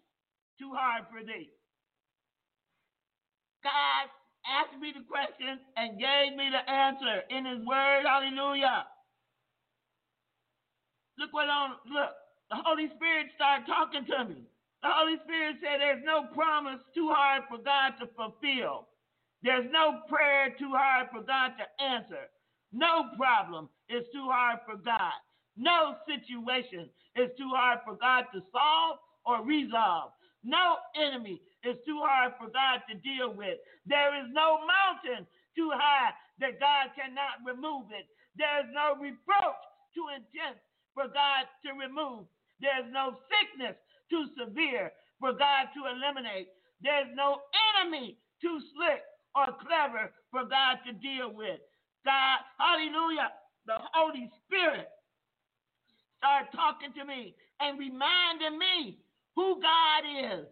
too 0.60 0.72
hard 0.76 1.06
for 1.12 1.24
thee. 1.26 1.52
God 3.64 4.06
asked 4.46 4.80
me 4.82 4.94
the 4.94 5.06
question 5.08 5.60
and 5.78 6.00
gave 6.00 6.38
me 6.38 6.50
the 6.52 6.64
answer 6.70 7.24
in 7.30 7.46
his 7.46 7.66
word. 7.66 8.06
Hallelujah. 8.06 8.86
Look 11.20 11.34
what 11.34 11.50
on 11.50 11.78
look. 11.92 12.16
The 12.52 12.58
Holy 12.66 12.90
Spirit 12.96 13.28
started 13.36 13.68
talking 13.68 14.06
to 14.06 14.26
me. 14.26 14.46
The 14.84 14.92
Holy 14.92 15.18
Spirit 15.26 15.58
said 15.62 15.82
there's 15.82 16.06
no 16.06 16.28
promise 16.36 16.82
too 16.96 17.10
hard 17.12 17.44
for 17.50 17.58
God 17.60 17.98
to 18.02 18.08
fulfill. 18.16 18.90
There's 19.44 19.68
no 19.72 20.02
prayer 20.10 20.56
too 20.60 20.72
hard 20.74 21.10
for 21.14 21.22
God 21.24 21.54
to 21.58 21.66
answer. 21.84 22.30
No 22.74 23.10
problem 23.18 23.70
is 23.90 24.06
too 24.14 24.28
hard 24.30 24.60
for 24.66 24.78
God. 24.78 25.18
No 25.58 25.96
situation 26.08 26.90
is 27.16 27.32
too 27.38 27.52
hard 27.56 27.80
for 27.86 27.96
God 27.96 28.26
to 28.34 28.42
solve 28.52 29.00
or 29.26 29.44
resolve. 29.46 30.12
No 30.44 30.78
enemy 30.96 31.42
is 31.64 31.78
too 31.88 32.00
hard 32.04 32.34
for 32.38 32.48
God 32.52 32.84
to 32.90 32.96
deal 33.02 33.34
with. 33.34 33.58
There 33.88 34.14
is 34.20 34.30
no 34.32 34.60
mountain 34.62 35.26
too 35.56 35.72
high 35.74 36.12
that 36.40 36.60
God 36.60 36.92
cannot 36.94 37.42
remove 37.42 37.90
it. 37.90 38.06
There 38.38 38.60
is 38.62 38.70
no 38.76 39.00
reproach 39.00 39.64
too 39.96 40.12
intense 40.14 40.60
for 40.94 41.08
God 41.08 41.48
to 41.66 41.74
remove. 41.74 42.28
There's 42.60 42.88
no 42.92 43.18
sickness 43.32 43.76
too 44.12 44.28
severe 44.38 44.92
for 45.20 45.34
God 45.34 45.72
to 45.74 45.88
eliminate. 45.90 46.52
There's 46.84 47.10
no 47.16 47.42
enemy 47.74 48.20
too 48.42 48.60
slick 48.76 49.02
or 49.34 49.56
clever 49.64 50.12
for 50.30 50.46
God 50.46 50.84
to 50.86 50.94
deal 50.94 51.32
with. 51.34 51.60
God, 52.06 52.38
hallelujah, 52.60 53.34
the 53.66 53.80
Holy 53.96 54.30
Spirit 54.46 54.88
started 56.26 56.50
talking 56.58 56.90
to 56.98 57.06
me 57.06 57.38
and 57.62 57.78
reminding 57.78 58.58
me 58.58 58.98
who 59.38 59.62
God 59.62 60.02
is 60.10 60.50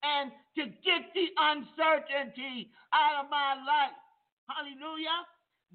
and 0.00 0.32
to 0.56 0.64
get 0.80 1.12
the 1.12 1.28
uncertainty 1.36 2.72
out 2.96 3.20
of 3.20 3.26
my 3.28 3.52
life. 3.60 3.92
Hallelujah. 4.48 5.28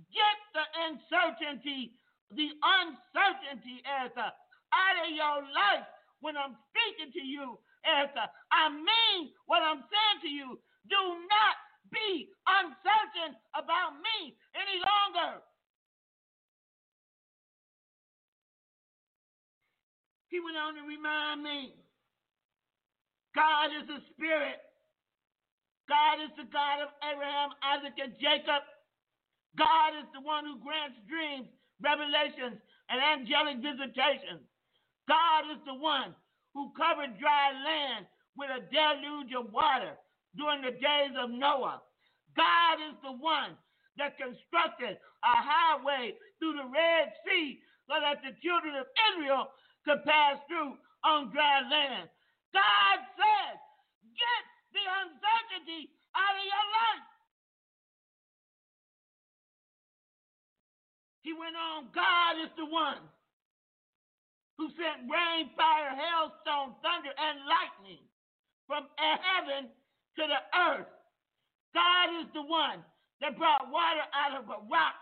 Get 0.09 0.37
the 0.57 0.65
uncertainty, 0.89 1.93
the 2.33 2.49
uncertainty, 2.57 3.85
Erica, 3.85 4.33
out 4.73 4.97
of 5.05 5.13
your 5.13 5.45
life 5.53 5.85
when 6.25 6.33
I'm 6.33 6.57
speaking 6.73 7.13
to 7.13 7.21
you, 7.21 7.61
Erica. 7.85 8.25
I 8.49 8.73
mean 8.73 9.29
what 9.45 9.61
I'm 9.61 9.85
saying 9.85 10.19
to 10.25 10.31
you. 10.33 10.57
Do 10.89 11.01
not 11.29 11.55
be 11.93 12.33
uncertain 12.49 13.37
about 13.53 13.93
me 14.01 14.33
any 14.57 14.81
longer. 14.81 15.37
He 20.35 20.43
went 20.43 20.59
on 20.59 20.75
to 20.75 20.83
remind 20.83 21.47
me 21.47 21.71
God 23.31 23.71
is 23.71 23.87
a 23.87 24.03
spirit. 24.11 24.59
God 25.87 26.19
is 26.19 26.35
the 26.35 26.43
God 26.51 26.83
of 26.83 26.91
Abraham, 26.99 27.55
Isaac, 27.63 27.95
and 28.03 28.11
Jacob. 28.19 28.67
God 29.55 29.95
is 29.95 30.03
the 30.11 30.19
one 30.19 30.43
who 30.43 30.59
grants 30.59 30.99
dreams, 31.07 31.47
revelations, 31.79 32.59
and 32.91 32.99
angelic 32.99 33.63
visitations. 33.63 34.43
God 35.07 35.47
is 35.55 35.63
the 35.63 35.79
one 35.79 36.11
who 36.51 36.75
covered 36.75 37.15
dry 37.15 37.55
land 37.55 38.03
with 38.35 38.51
a 38.51 38.67
deluge 38.67 39.31
of 39.39 39.55
water 39.55 39.95
during 40.35 40.67
the 40.67 40.75
days 40.75 41.15
of 41.15 41.31
Noah. 41.31 41.79
God 42.35 42.83
is 42.91 42.99
the 42.99 43.15
one 43.15 43.55
that 43.95 44.19
constructed 44.19 44.99
a 44.99 45.35
highway 45.39 46.11
through 46.43 46.59
the 46.59 46.67
Red 46.67 47.15
Sea 47.23 47.63
so 47.87 47.95
that 48.03 48.19
the 48.19 48.35
children 48.43 48.75
of 48.75 48.91
Israel 49.15 49.47
could 49.85 50.01
pass 50.03 50.41
through 50.49 50.73
on 51.05 51.29
dry 51.29 51.61
land. 51.61 52.09
God 52.51 52.97
says, 53.13 53.57
get 54.17 54.43
the 54.73 54.85
uncertainty 55.05 55.93
out 56.17 56.35
of 56.35 56.45
your 56.45 56.67
life. 56.73 57.07
He 61.21 61.33
went 61.33 61.57
on, 61.57 61.89
God 61.93 62.41
is 62.41 62.53
the 62.57 62.65
one 62.65 63.01
who 64.57 64.69
sent 64.77 65.09
rain, 65.09 65.49
fire, 65.57 65.93
hailstone, 65.93 66.77
thunder, 66.81 67.13
and 67.13 67.45
lightning 67.45 68.01
from 68.65 68.87
heaven 68.97 69.69
to 70.17 70.23
the 70.25 70.41
earth. 70.53 70.89
God 71.73 72.07
is 72.23 72.29
the 72.33 72.45
one 72.45 72.81
that 73.21 73.37
brought 73.37 73.67
water 73.69 74.05
out 74.15 74.37
of 74.37 74.45
a 74.49 74.59
rock. 74.69 74.97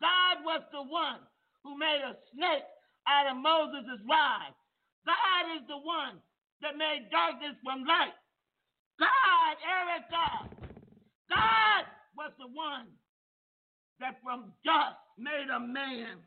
God 0.00 0.44
was 0.44 0.62
the 0.72 0.82
one 0.82 1.20
who 1.62 1.78
made 1.78 2.02
a 2.02 2.16
snake 2.34 2.66
out 3.08 3.30
of 3.30 3.36
Moses' 3.38 4.02
rod. 4.08 4.52
God 5.06 5.42
is 5.56 5.64
the 5.68 5.78
one 5.78 6.18
that 6.62 6.76
made 6.76 7.08
darkness 7.10 7.54
from 7.62 7.86
light. 7.86 8.16
God, 8.98 9.54
Erica, 9.62 10.50
God 11.30 11.56
God 11.76 11.84
was 12.16 12.32
the 12.38 12.46
one 12.46 12.86
that 14.00 14.16
from 14.22 14.52
dust 14.64 14.96
made 15.18 15.48
a 15.54 15.60
man. 15.60 16.18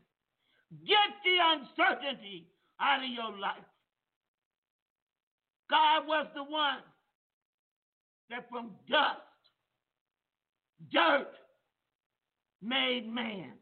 Get 0.86 1.10
the 1.24 1.36
uncertainty 1.40 2.46
out 2.80 3.02
of 3.02 3.10
your 3.10 3.38
life. 3.38 3.66
God 5.68 6.06
was 6.06 6.26
the 6.34 6.44
one 6.44 6.82
that 8.28 8.48
from 8.50 8.72
dust, 8.88 9.20
dirt, 10.92 11.32
made 12.62 13.12
man. 13.12 13.52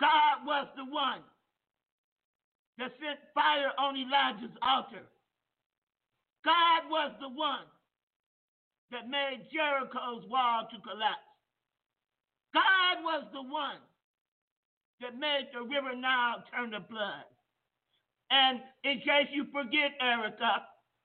God 0.00 0.46
was 0.46 0.68
the 0.76 0.84
one 0.84 1.20
that 2.78 2.92
sent 3.02 3.18
fire 3.34 3.70
on 3.78 3.96
Elijah's 3.96 4.56
altar. 4.62 5.04
God 6.44 6.88
was 6.90 7.12
the 7.20 7.28
one 7.28 7.66
that 8.90 9.10
made 9.10 9.50
Jericho's 9.52 10.24
wall 10.30 10.66
to 10.70 10.78
collapse. 10.80 11.28
God 12.54 13.04
was 13.04 13.24
the 13.32 13.42
one 13.42 13.82
that 15.00 15.18
made 15.18 15.48
the 15.52 15.62
river 15.62 15.94
Nile 15.94 16.42
turn 16.54 16.70
to 16.70 16.80
blood. 16.80 17.26
And 18.30 18.60
in 18.84 18.98
case 19.00 19.28
you 19.32 19.46
forget, 19.52 19.92
Erica, 20.00 20.64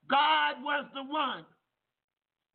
God 0.09 0.55
was 0.61 0.85
the 0.93 1.03
one 1.03 1.45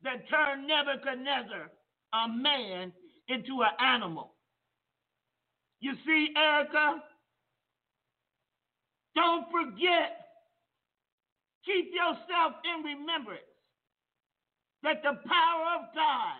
that 0.03 0.29
turned 0.29 0.67
Nebuchadnezzar, 0.67 1.71
a 2.13 2.27
man, 2.27 2.93
into 3.27 3.61
an 3.61 3.75
animal. 3.79 4.33
You 5.81 5.93
see, 6.05 6.29
Erica, 6.35 7.03
don't 9.19 9.51
forget, 9.51 10.31
keep 11.67 11.91
yourself 11.91 12.55
in 12.63 12.87
remembrance 12.87 13.43
that 14.83 15.03
the 15.03 15.19
power 15.27 15.65
of 15.75 15.91
God 15.91 16.39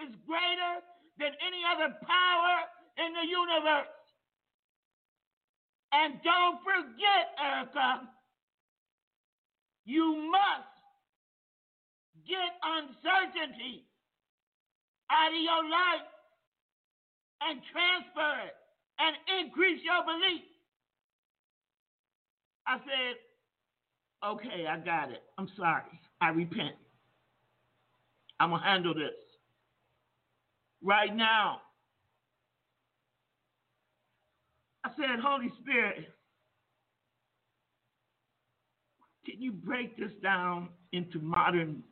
is 0.00 0.16
greater 0.24 0.74
than 1.20 1.36
any 1.44 1.60
other 1.68 1.92
power 2.00 2.54
in 3.04 3.12
the 3.12 3.26
universe. 3.28 4.00
And 5.92 6.14
don't 6.24 6.64
forget, 6.64 7.36
Erica, 7.36 8.08
you 9.84 10.30
must 10.32 10.72
get 12.24 12.48
uncertainty 12.64 13.84
out 15.10 15.36
of 15.36 15.42
your 15.42 15.64
life 15.68 16.08
and 17.44 17.60
transfer 17.68 18.34
it 18.48 18.56
and 18.96 19.12
increase 19.44 19.84
your 19.84 20.00
belief. 20.06 20.49
I 22.70 22.76
said, 22.84 23.16
okay, 24.24 24.66
I 24.70 24.78
got 24.78 25.10
it. 25.10 25.24
I'm 25.36 25.48
sorry. 25.56 25.82
I 26.20 26.28
repent. 26.28 26.76
I'm 28.38 28.50
going 28.50 28.62
to 28.62 28.66
handle 28.68 28.94
this. 28.94 29.10
Right 30.80 31.14
now. 31.14 31.62
I 34.84 34.90
said, 34.96 35.18
Holy 35.20 35.50
Spirit, 35.60 36.14
can 39.26 39.42
you 39.42 39.50
break 39.50 39.98
this 39.98 40.12
down 40.22 40.68
into 40.92 41.18
modern 41.18 41.82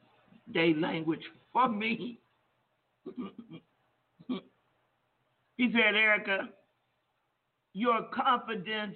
day 0.52 0.74
language 0.74 1.24
for 1.52 1.68
me? 1.68 2.20
he 5.56 5.72
said, 5.72 5.96
Erica, 5.96 6.48
your 7.74 8.06
confidence 8.14 8.94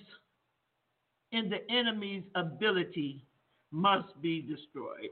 in 1.33 1.49
the 1.49 1.71
enemy's 1.71 2.25
ability 2.35 3.25
must 3.71 4.21
be 4.21 4.43
destroyed. 4.43 5.11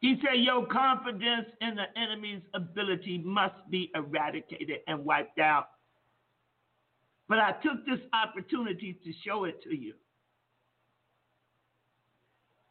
He 0.00 0.16
said, 0.22 0.40
Your 0.40 0.66
confidence 0.66 1.46
in 1.60 1.76
the 1.76 1.98
enemy's 1.98 2.42
ability 2.54 3.18
must 3.18 3.54
be 3.70 3.90
eradicated 3.94 4.78
and 4.86 5.04
wiped 5.04 5.38
out. 5.38 5.68
But 7.28 7.38
I 7.38 7.52
took 7.62 7.86
this 7.86 8.00
opportunity 8.12 8.98
to 9.04 9.12
show 9.24 9.44
it 9.44 9.62
to 9.62 9.74
you. 9.74 9.94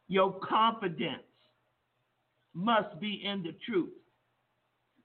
Your 0.07 0.37
confidence 0.39 1.23
must 2.53 2.99
be 2.99 3.21
in 3.23 3.43
the 3.43 3.55
truth. 3.65 3.93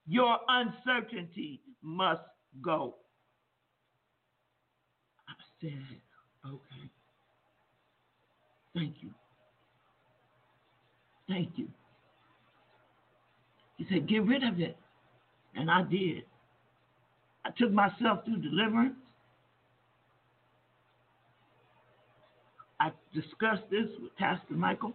Your 0.07 0.39
uncertainty 0.49 1.61
must 1.83 2.23
go. 2.63 2.97
Okay. 5.69 6.91
Thank 8.75 8.97
you. 9.01 9.11
Thank 11.29 11.51
you. 11.57 11.69
He 13.77 13.87
said, 13.91 14.09
get 14.09 14.27
rid 14.27 14.45
of 14.45 14.61
it. 14.61 14.77
And 15.55 15.71
I 15.71 15.83
did. 15.83 16.25
I 17.45 17.51
took 17.57 17.73
myself 17.73 18.25
through 18.25 18.39
deliverance. 18.39 18.95
I 22.81 22.91
discussed 23.15 23.63
this 23.71 23.87
with 24.03 24.15
Pastor 24.17 24.55
Michael. 24.55 24.95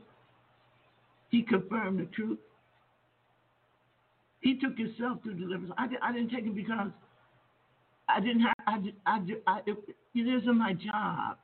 He 1.29 1.43
confirmed 1.43 1.99
the 1.99 2.05
truth. 2.05 2.39
He 4.41 4.57
took 4.57 4.77
himself 4.77 5.23
through 5.23 5.35
deliverance. 5.35 5.73
I, 5.77 5.87
I 6.01 6.13
didn't 6.13 6.29
take 6.29 6.45
it 6.45 6.55
because 6.55 6.91
I 8.09 8.19
didn't 8.19 8.41
have. 8.41 8.53
I, 8.67 8.77
I, 9.05 9.19
I 9.47 9.59
it, 9.65 9.77
it 10.15 10.41
isn't 10.41 10.57
my 10.57 10.73
job. 10.73 11.37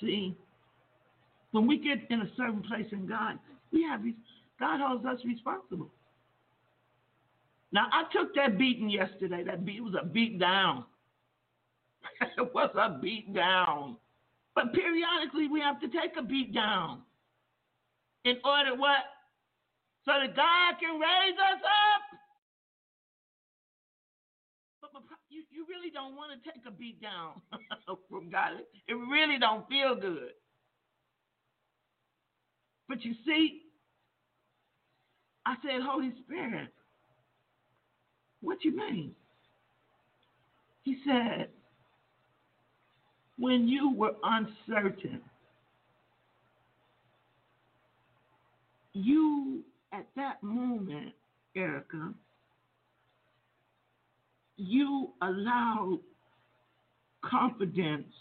See, 0.00 0.36
when 1.52 1.66
we 1.66 1.78
get 1.78 1.98
in 2.10 2.22
a 2.22 2.30
certain 2.36 2.62
place 2.62 2.86
in 2.92 3.06
God, 3.06 3.38
we 3.72 3.82
have 3.84 4.00
God 4.58 4.80
holds 4.80 5.06
us 5.06 5.18
responsible. 5.24 5.90
Now 7.72 7.86
I 7.92 8.04
took 8.12 8.34
that 8.34 8.58
beating 8.58 8.90
yesterday. 8.90 9.44
That 9.44 9.64
beat 9.64 9.82
was 9.82 9.94
a 10.00 10.04
beat 10.04 10.38
down. 10.38 10.84
it 12.38 12.54
was 12.54 12.70
a 12.74 12.98
beat 13.00 13.32
down. 13.34 13.96
But 14.54 14.72
periodically 14.74 15.48
we 15.48 15.60
have 15.60 15.80
to 15.80 15.88
take 15.88 16.16
a 16.18 16.22
beat 16.22 16.52
down. 16.54 17.02
In 18.24 18.36
order 18.44 18.76
what? 18.76 19.04
So 20.04 20.12
that 20.18 20.34
God 20.34 20.80
can 20.80 20.98
raise 20.98 21.38
us 21.38 21.62
up. 21.62 22.02
But, 24.82 24.90
but 24.92 25.02
you, 25.30 25.44
you 25.50 25.64
really 25.68 25.90
don't 25.90 26.16
want 26.16 26.32
to 26.32 26.50
take 26.50 26.62
a 26.66 26.70
beat 26.70 27.00
down 27.00 27.40
from 28.10 28.30
God. 28.30 28.52
It 28.88 28.94
really 28.94 29.38
don't 29.38 29.68
feel 29.68 29.94
good. 29.94 30.32
But 32.88 33.04
you 33.04 33.14
see, 33.24 33.62
I 35.46 35.54
said, 35.62 35.80
Holy 35.82 36.12
Spirit, 36.24 36.68
what 38.40 38.64
you 38.64 38.76
mean? 38.76 39.12
He 40.82 40.96
said, 41.06 41.48
when 43.38 43.68
you 43.68 43.94
were 43.94 44.12
uncertain, 44.22 45.20
you 48.92 49.62
at 49.92 50.06
that 50.16 50.42
moment, 50.42 51.12
Erica, 51.54 52.12
you 54.56 55.10
allowed 55.20 56.00
confidence 57.24 58.12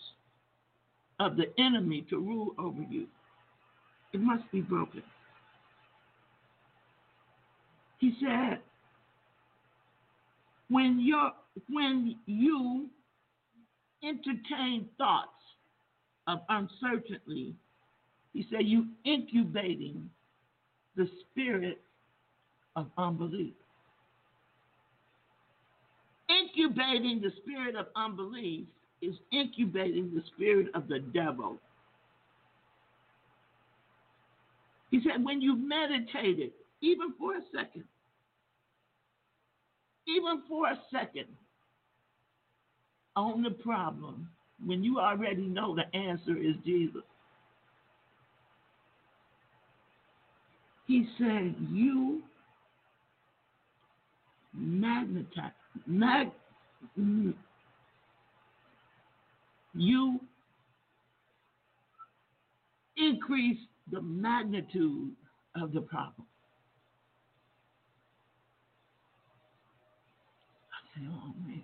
of 1.19 1.37
the 1.37 1.45
enemy 1.59 2.05
to 2.09 2.17
rule 2.17 2.53
over 2.57 2.81
you. 2.89 3.07
It 4.13 4.21
must 4.21 4.43
be 4.51 4.61
broken. 4.61 5.03
He 7.99 8.13
said, 8.19 8.59
when 10.69 10.99
you 10.99 11.29
when 11.69 12.15
you 12.25 12.87
entertain 14.03 14.87
thoughts 14.97 15.29
of 16.27 16.39
uncertainty, 16.49 17.53
he 18.33 18.47
said 18.49 18.61
you 18.65 18.87
incubating 19.05 20.09
the 20.95 21.09
spirit 21.31 21.81
of 22.75 22.87
unbelief. 22.97 23.53
Incubating 26.29 27.21
the 27.21 27.31
spirit 27.41 27.75
of 27.75 27.87
unbelief 27.95 28.65
is 29.01 29.15
incubating 29.31 30.11
the 30.13 30.23
spirit 30.33 30.67
of 30.73 30.87
the 30.87 30.99
devil. 30.99 31.57
He 34.91 35.01
said, 35.01 35.23
when 35.23 35.41
you 35.41 35.55
meditated, 35.55 36.51
even 36.81 37.13
for 37.17 37.35
a 37.35 37.41
second, 37.55 37.85
even 40.07 40.41
for 40.47 40.67
a 40.67 40.79
second, 40.91 41.27
on 43.15 43.43
the 43.43 43.51
problem, 43.51 44.29
when 44.65 44.83
you 44.83 44.99
already 44.99 45.43
know 45.43 45.75
the 45.75 45.97
answer 45.97 46.37
is 46.37 46.55
Jesus, 46.65 47.01
he 50.91 51.07
said, 51.17 51.55
you 51.71 52.21
magnetize, 54.53 55.51
mag, 55.87 56.27
you 59.73 60.19
increase 62.97 63.57
the 63.89 64.01
magnitude 64.01 65.11
of 65.55 65.71
the 65.71 65.79
problem. 65.79 66.27
I 70.73 70.99
said, 70.99 71.07
oh 71.09 71.33
man. 71.47 71.61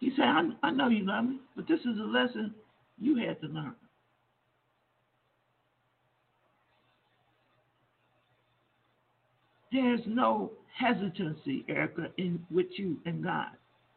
He 0.00 0.10
said, 0.16 0.24
I, 0.24 0.42
I 0.62 0.70
know 0.70 0.88
you 0.88 1.04
love 1.04 1.26
me, 1.26 1.38
but 1.54 1.68
this 1.68 1.80
is 1.80 1.98
a 1.98 2.10
lesson 2.10 2.54
you 2.98 3.16
had 3.16 3.42
to 3.42 3.46
learn. 3.48 3.74
There's 9.72 10.00
no 10.06 10.52
hesitancy, 10.78 11.64
Erica, 11.68 12.08
in 12.18 12.44
with 12.50 12.66
you 12.76 12.98
and 13.04 13.22
God 13.22 13.48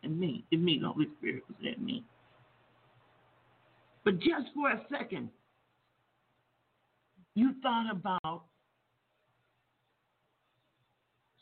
and 0.03 0.20
me. 0.20 0.45
In 0.51 0.63
me, 0.63 0.80
the 0.82 0.89
Holy 0.89 1.07
Spirit 1.17 1.43
was 1.47 1.57
in 1.61 1.84
me. 1.84 2.03
But 4.03 4.20
just 4.20 4.47
for 4.55 4.72
a 4.72 4.82
second, 4.89 5.30
you 7.36 7.53
thought 7.61 7.91
about 7.91 8.43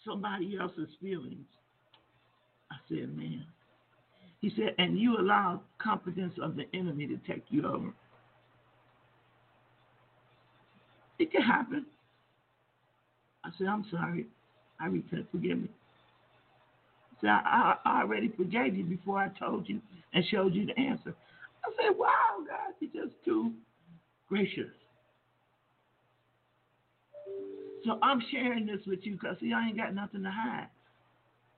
somebody 0.05 0.57
else's 0.59 0.89
feelings. 1.01 1.45
I 2.71 2.75
said, 2.89 3.15
man. 3.15 3.45
He 4.41 4.51
said, 4.55 4.75
and 4.77 4.99
you 4.99 5.17
allowed 5.17 5.61
confidence 5.79 6.33
of 6.41 6.55
the 6.55 6.65
enemy 6.73 7.07
to 7.07 7.17
take 7.27 7.43
you 7.49 7.65
over. 7.65 7.93
It 11.19 11.31
can 11.31 11.41
happen. 11.41 11.85
I 13.47 13.57
said, 13.57 13.67
I'm 13.67 13.85
sorry. 13.89 14.27
I 14.79 14.87
repent. 14.87 15.27
Forgive 15.31 15.59
me. 15.59 15.69
I 17.17 17.21
said, 17.21 17.29
I, 17.29 17.75
I 17.85 18.01
already 18.01 18.31
forgave 18.35 18.75
you 18.75 18.83
before 18.83 19.17
I 19.19 19.29
told 19.39 19.67
you 19.69 19.81
and 20.13 20.23
showed 20.29 20.53
you 20.53 20.65
the 20.65 20.77
answer. 20.77 21.15
I 21.65 21.69
said, 21.81 21.97
wow, 21.97 22.39
God, 22.47 22.73
you're 22.79 23.05
just 23.05 23.15
too 23.25 23.51
gracious. 24.29 24.69
So 27.85 27.97
I'm 28.01 28.21
sharing 28.31 28.65
this 28.65 28.85
with 28.85 28.99
you 29.03 29.13
because, 29.13 29.37
see, 29.39 29.53
I 29.53 29.67
ain't 29.67 29.77
got 29.77 29.95
nothing 29.95 30.23
to 30.23 30.31
hide. 30.31 30.67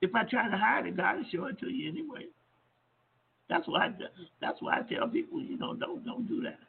If 0.00 0.14
I 0.14 0.22
try 0.24 0.48
to 0.48 0.56
hide 0.56 0.86
it, 0.86 0.96
God 0.96 1.16
will 1.16 1.24
show 1.32 1.46
it 1.46 1.58
to 1.60 1.68
you 1.68 1.88
anyway. 1.90 2.26
That's 3.48 3.66
why 3.66 3.86
I, 3.86 3.90
that's 4.40 4.62
why 4.62 4.78
I 4.78 4.94
tell 4.94 5.08
people, 5.08 5.42
you 5.42 5.58
know, 5.58 5.74
don't 5.74 6.04
don't 6.04 6.28
do 6.28 6.40
that. 6.42 6.60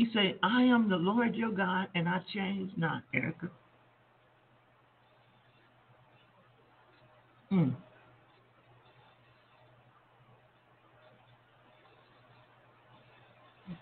He 0.00 0.08
said, 0.14 0.38
I 0.42 0.62
am 0.62 0.88
the 0.88 0.96
Lord 0.96 1.34
your 1.36 1.50
God, 1.50 1.88
and 1.94 2.08
I 2.08 2.22
change 2.32 2.72
not, 2.78 3.02
Erica. 3.12 3.50
Mm. 7.52 7.74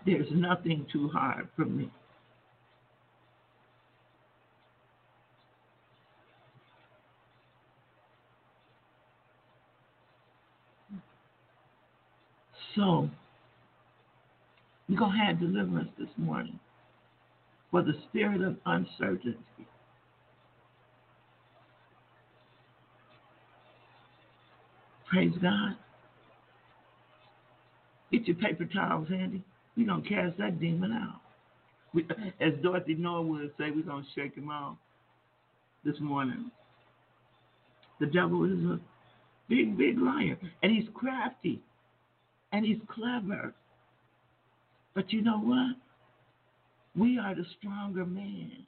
There's 0.05 0.27
nothing 0.33 0.87
too 0.93 1.09
hard 1.09 1.47
for 1.55 1.67
me. 1.67 1.89
So, 12.75 13.09
we're 14.89 14.99
going 14.99 15.13
to 15.13 15.19
have 15.19 15.41
deliverance 15.41 15.91
this 15.99 16.09
morning 16.17 16.59
for 17.71 17.83
the 17.83 17.93
spirit 18.09 18.41
of 18.41 18.57
uncertainty. 18.65 19.37
Praise 25.11 25.33
God. 25.43 25.77
Get 28.13 28.27
your 28.27 28.37
paper 28.37 28.65
towels 28.65 29.09
handy. 29.09 29.43
We're 29.77 29.87
going 29.87 30.03
to 30.03 30.09
cast 30.09 30.39
that 30.39 30.61
demon 30.61 30.93
out. 30.93 31.21
We, 31.95 32.07
as 32.41 32.53
Dorothy 32.63 32.95
Noah 32.95 33.23
would 33.23 33.53
say, 33.59 33.71
we're 33.71 33.83
going 33.83 34.05
to 34.05 34.21
shake 34.21 34.35
him 34.35 34.51
off 34.51 34.77
this 35.85 35.99
morning. 36.01 36.51
The 38.01 38.07
devil 38.07 38.45
is 38.45 38.65
a 38.65 38.81
big, 39.49 39.77
big 39.77 39.99
liar, 39.99 40.39
and 40.63 40.73
he's 40.73 40.89
crafty, 40.95 41.61
and 42.53 42.65
he's 42.65 42.79
clever. 42.89 43.55
But 44.99 45.13
you 45.13 45.23
know 45.23 45.39
what? 45.39 45.77
We 46.97 47.21
are 47.21 47.33
the 47.33 47.45
stronger 47.57 48.05
man. 48.05 48.67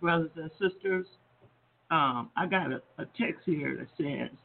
Brothers 0.00 0.30
and 0.36 0.50
sisters, 0.60 1.06
um, 1.90 2.30
I 2.36 2.46
got 2.46 2.72
a, 2.72 2.82
a 2.98 3.06
text 3.18 3.42
here 3.44 3.76
that 3.76 3.88
says, 3.96 4.36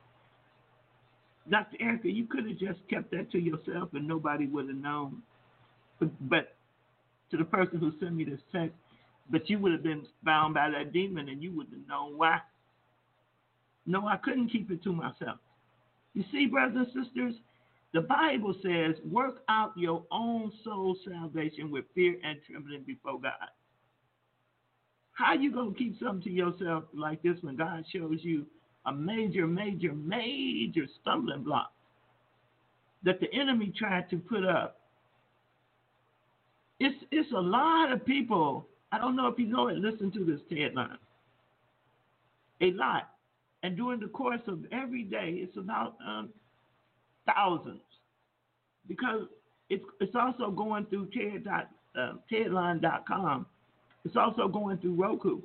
Dr. 1.49 1.77
Erica, 1.79 2.09
you 2.09 2.25
could 2.25 2.47
have 2.47 2.57
just 2.57 2.79
kept 2.89 3.11
that 3.11 3.31
to 3.31 3.39
yourself 3.39 3.89
and 3.93 4.07
nobody 4.07 4.47
would 4.47 4.67
have 4.67 4.77
known. 4.77 5.21
But, 5.99 6.09
but 6.27 6.55
to 7.31 7.37
the 7.37 7.45
person 7.45 7.79
who 7.79 7.91
sent 7.99 8.15
me 8.15 8.23
this 8.23 8.39
text, 8.51 8.75
but 9.29 9.49
you 9.49 9.59
would 9.59 9.71
have 9.71 9.83
been 9.83 10.05
bound 10.23 10.53
by 10.53 10.69
that 10.71 10.91
demon 10.91 11.29
and 11.29 11.41
you 11.41 11.51
would 11.55 11.67
have 11.67 11.87
known 11.87 12.17
why. 12.17 12.39
No, 13.85 14.07
I 14.07 14.17
couldn't 14.17 14.49
keep 14.49 14.71
it 14.71 14.83
to 14.83 14.93
myself. 14.93 15.39
You 16.13 16.23
see, 16.31 16.47
brothers 16.47 16.87
and 16.95 17.05
sisters, 17.05 17.35
the 17.93 18.01
Bible 18.01 18.55
says, 18.63 18.95
work 19.09 19.43
out 19.47 19.71
your 19.77 20.03
own 20.11 20.51
soul 20.63 20.97
salvation 21.07 21.71
with 21.71 21.85
fear 21.93 22.15
and 22.23 22.39
trembling 22.49 22.83
before 22.85 23.19
God. 23.19 23.31
How 25.15 25.33
you 25.33 25.51
gonna 25.51 25.73
keep 25.73 25.97
something 25.99 26.21
to 26.23 26.29
yourself 26.29 26.83
like 26.93 27.23
this 27.23 27.37
when 27.41 27.55
God 27.55 27.85
shows 27.91 28.19
you 28.21 28.45
a 28.85 28.93
major, 28.93 29.47
major, 29.47 29.93
major 29.93 30.85
stumbling 31.01 31.43
block 31.43 31.71
that 33.03 33.19
the 33.21 33.33
enemy 33.33 33.73
tried 33.77 34.09
to 34.09 34.17
put 34.17 34.45
up? 34.45 34.81
It's 36.79 36.95
it's 37.11 37.31
a 37.31 37.39
lot 37.39 37.93
of 37.93 38.05
people. 38.05 38.67
I 38.91 38.99
don't 38.99 39.15
know 39.15 39.27
if 39.27 39.39
you 39.39 39.47
know 39.47 39.69
it. 39.69 39.77
Listen 39.77 40.11
to 40.11 40.25
this 40.25 40.41
TED 40.49 40.75
line. 40.75 40.97
A 42.61 42.71
lot, 42.71 43.09
and 43.63 43.77
during 43.77 44.01
the 44.01 44.07
course 44.07 44.41
of 44.47 44.59
every 44.71 45.03
day, 45.03 45.39
it's 45.41 45.57
about 45.57 45.95
um, 46.05 46.29
thousands 47.25 47.81
because 48.87 49.27
it's 49.69 49.83
it's 50.01 50.15
also 50.15 50.51
going 50.51 50.85
through 50.87 51.07
TED 51.07 51.45
dot, 51.45 51.69
uh. 51.97 53.39
It's 54.05 54.15
also 54.15 54.47
going 54.47 54.77
through 54.77 54.95
Roku. 54.95 55.41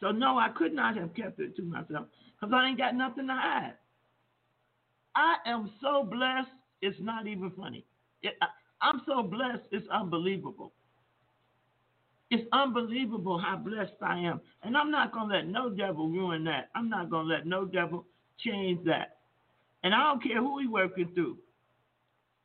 So 0.00 0.10
no, 0.10 0.36
I 0.36 0.48
could 0.48 0.74
not 0.74 0.96
have 0.96 1.14
kept 1.14 1.38
it 1.38 1.56
to 1.56 1.62
myself 1.62 2.06
because 2.38 2.52
I 2.54 2.68
ain't 2.68 2.78
got 2.78 2.96
nothing 2.96 3.28
to 3.28 3.34
hide. 3.34 3.74
I 5.14 5.36
am 5.46 5.70
so 5.80 6.02
blessed, 6.04 6.50
it's 6.80 6.98
not 7.00 7.26
even 7.28 7.52
funny. 7.52 7.84
It, 8.22 8.34
I, 8.42 8.46
I'm 8.80 9.02
so 9.06 9.22
blessed, 9.22 9.62
it's 9.70 9.86
unbelievable. 9.90 10.72
It's 12.30 12.48
unbelievable 12.52 13.38
how 13.38 13.56
blessed 13.56 13.92
I 14.02 14.18
am. 14.20 14.40
And 14.62 14.76
I'm 14.76 14.90
not 14.90 15.12
going 15.12 15.28
to 15.28 15.36
let 15.36 15.46
no 15.48 15.68
devil 15.70 16.08
ruin 16.08 16.44
that. 16.44 16.70
I'm 16.74 16.88
not 16.88 17.10
going 17.10 17.28
to 17.28 17.34
let 17.34 17.46
no 17.46 17.66
devil 17.66 18.06
change 18.38 18.84
that. 18.86 19.18
And 19.84 19.94
I 19.94 20.02
don't 20.04 20.22
care 20.22 20.38
who 20.38 20.58
he 20.58 20.66
working 20.66 21.10
through. 21.14 21.36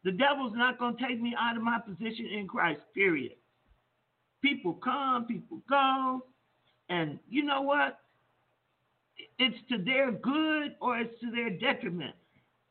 The 0.03 0.11
devil's 0.11 0.53
not 0.55 0.77
going 0.77 0.97
to 0.97 1.07
take 1.07 1.21
me 1.21 1.33
out 1.39 1.55
of 1.57 1.63
my 1.63 1.79
position 1.79 2.27
in 2.27 2.47
Christ, 2.47 2.81
period. 2.93 3.33
People 4.41 4.73
come, 4.73 5.25
people 5.25 5.61
go. 5.69 6.21
And 6.89 7.19
you 7.29 7.43
know 7.43 7.61
what? 7.61 7.99
It's 9.39 9.57
to 9.69 9.77
their 9.77 10.11
good 10.11 10.75
or 10.81 10.97
it's 10.99 11.19
to 11.21 11.31
their 11.31 11.49
detriment. 11.49 12.15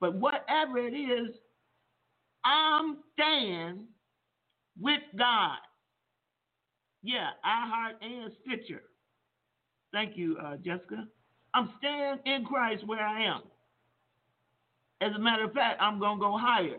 But 0.01 0.15
whatever 0.15 0.79
it 0.79 0.95
is, 0.95 1.35
I'm 2.45 2.99
staying 3.15 3.85
with 4.81 5.01
God. 5.19 5.59
Yeah, 7.03 7.31
iHeart 7.45 7.95
and 8.03 8.33
Stitcher. 8.43 8.83
Thank 9.93 10.17
you, 10.17 10.37
uh, 10.45 10.57
Jessica. 10.57 11.07
I'm 11.55 11.71
staying 11.79 12.19
in 12.27 12.45
Christ 12.45 12.87
where 12.87 13.01
I 13.01 13.25
am. 13.25 13.43
As 15.01 15.13
a 15.15 15.19
matter 15.19 15.45
of 15.45 15.53
fact, 15.53 15.81
I'm 15.81 15.99
going 15.99 16.19
to 16.19 16.21
go 16.21 16.37
higher 16.37 16.79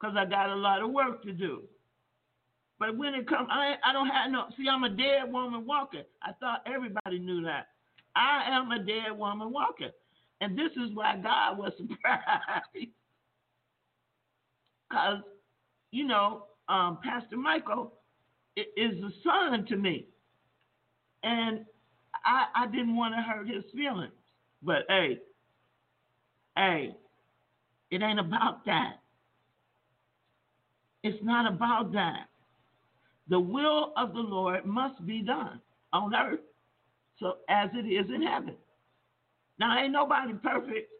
because 0.00 0.16
I 0.18 0.24
got 0.24 0.50
a 0.50 0.54
lot 0.54 0.82
of 0.82 0.90
work 0.90 1.22
to 1.22 1.32
do. 1.32 1.62
But 2.84 2.98
when 2.98 3.14
it 3.14 3.26
comes, 3.26 3.48
I, 3.50 3.76
I 3.82 3.94
don't 3.94 4.08
have 4.08 4.30
no, 4.30 4.44
see, 4.58 4.68
I'm 4.70 4.84
a 4.84 4.90
dead 4.90 5.32
woman 5.32 5.64
walking. 5.66 6.02
I 6.22 6.32
thought 6.38 6.60
everybody 6.66 7.18
knew 7.18 7.42
that. 7.44 7.68
I 8.14 8.42
am 8.50 8.70
a 8.72 8.78
dead 8.78 9.16
woman 9.16 9.50
walking. 9.50 9.88
And 10.42 10.58
this 10.58 10.70
is 10.72 10.92
why 10.92 11.16
God 11.16 11.56
was 11.56 11.72
surprised. 11.78 12.90
Because, 14.90 15.20
you 15.92 16.06
know, 16.06 16.44
um, 16.68 16.98
Pastor 17.02 17.38
Michael 17.38 17.94
is 18.54 19.02
a 19.02 19.10
son 19.24 19.64
to 19.64 19.76
me. 19.76 20.08
And 21.22 21.64
I, 22.26 22.48
I 22.54 22.66
didn't 22.66 22.96
want 22.96 23.14
to 23.14 23.22
hurt 23.22 23.48
his 23.48 23.64
feelings. 23.74 24.12
But 24.62 24.84
hey, 24.90 25.20
hey, 26.54 26.94
it 27.90 28.02
ain't 28.02 28.20
about 28.20 28.66
that. 28.66 28.96
It's 31.02 31.24
not 31.24 31.50
about 31.50 31.90
that. 31.94 32.26
The 33.28 33.40
will 33.40 33.92
of 33.96 34.12
the 34.12 34.20
Lord 34.20 34.66
must 34.66 35.04
be 35.06 35.22
done 35.22 35.60
on 35.92 36.14
earth, 36.14 36.40
so 37.18 37.38
as 37.48 37.70
it 37.74 37.86
is 37.86 38.06
in 38.14 38.22
heaven. 38.22 38.54
Now, 39.58 39.78
ain't 39.78 39.92
nobody 39.92 40.34
perfect, 40.34 40.90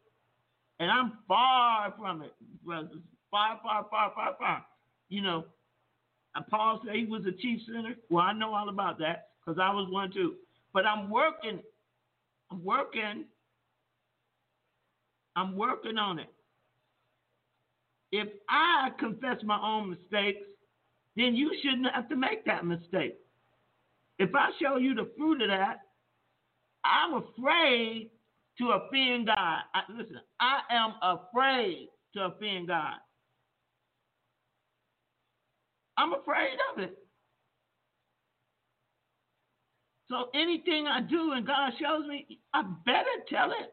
and 0.78 0.90
I'm 0.90 1.18
far 1.28 1.92
from 1.98 2.22
it, 2.22 2.34
brothers. 2.64 3.02
Far, 3.30 3.60
far, 3.62 3.86
far, 3.90 4.12
far, 4.14 4.36
far. 4.38 4.64
You 5.08 5.22
know, 5.22 5.44
and 6.34 6.46
Paul 6.46 6.80
said 6.84 6.94
he 6.94 7.04
was 7.04 7.22
a 7.26 7.32
chief 7.32 7.60
sinner. 7.66 7.94
Well, 8.10 8.24
I 8.24 8.32
know 8.32 8.54
all 8.54 8.68
about 8.68 8.98
that 9.00 9.28
because 9.44 9.60
I 9.60 9.72
was 9.72 9.88
one 9.90 10.12
too. 10.12 10.34
But 10.72 10.86
I'm 10.86 11.10
working. 11.10 11.60
I'm 12.50 12.64
working. 12.64 13.24
I'm 15.36 15.56
working 15.56 15.98
on 15.98 16.18
it. 16.18 16.32
If 18.12 18.28
I 18.48 18.90
confess 18.98 19.38
my 19.42 19.58
own 19.60 19.90
mistakes, 19.90 20.46
then 21.16 21.34
you 21.34 21.52
shouldn't 21.62 21.92
have 21.94 22.08
to 22.08 22.16
make 22.16 22.44
that 22.44 22.64
mistake. 22.64 23.16
If 24.18 24.30
I 24.34 24.50
show 24.60 24.76
you 24.76 24.94
the 24.94 25.10
fruit 25.16 25.42
of 25.42 25.48
that, 25.48 25.78
I'm 26.84 27.14
afraid 27.14 28.10
to 28.58 28.70
offend 28.70 29.26
God. 29.26 29.36
I, 29.36 29.80
listen, 29.96 30.20
I 30.40 30.60
am 30.70 30.94
afraid 31.02 31.88
to 32.14 32.26
offend 32.26 32.68
God. 32.68 32.94
I'm 35.96 36.12
afraid 36.12 36.56
of 36.72 36.82
it. 36.82 36.98
So 40.10 40.28
anything 40.34 40.86
I 40.86 41.00
do 41.00 41.32
and 41.32 41.46
God 41.46 41.72
shows 41.80 42.06
me, 42.06 42.38
I 42.52 42.62
better 42.84 43.06
tell 43.28 43.50
it. 43.50 43.72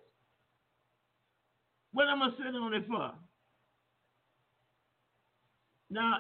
What 1.93 2.07
am 2.07 2.21
I 2.21 2.29
sitting 2.37 2.55
on 2.55 2.73
it 2.73 2.85
for? 2.87 3.11
Now, 5.89 6.19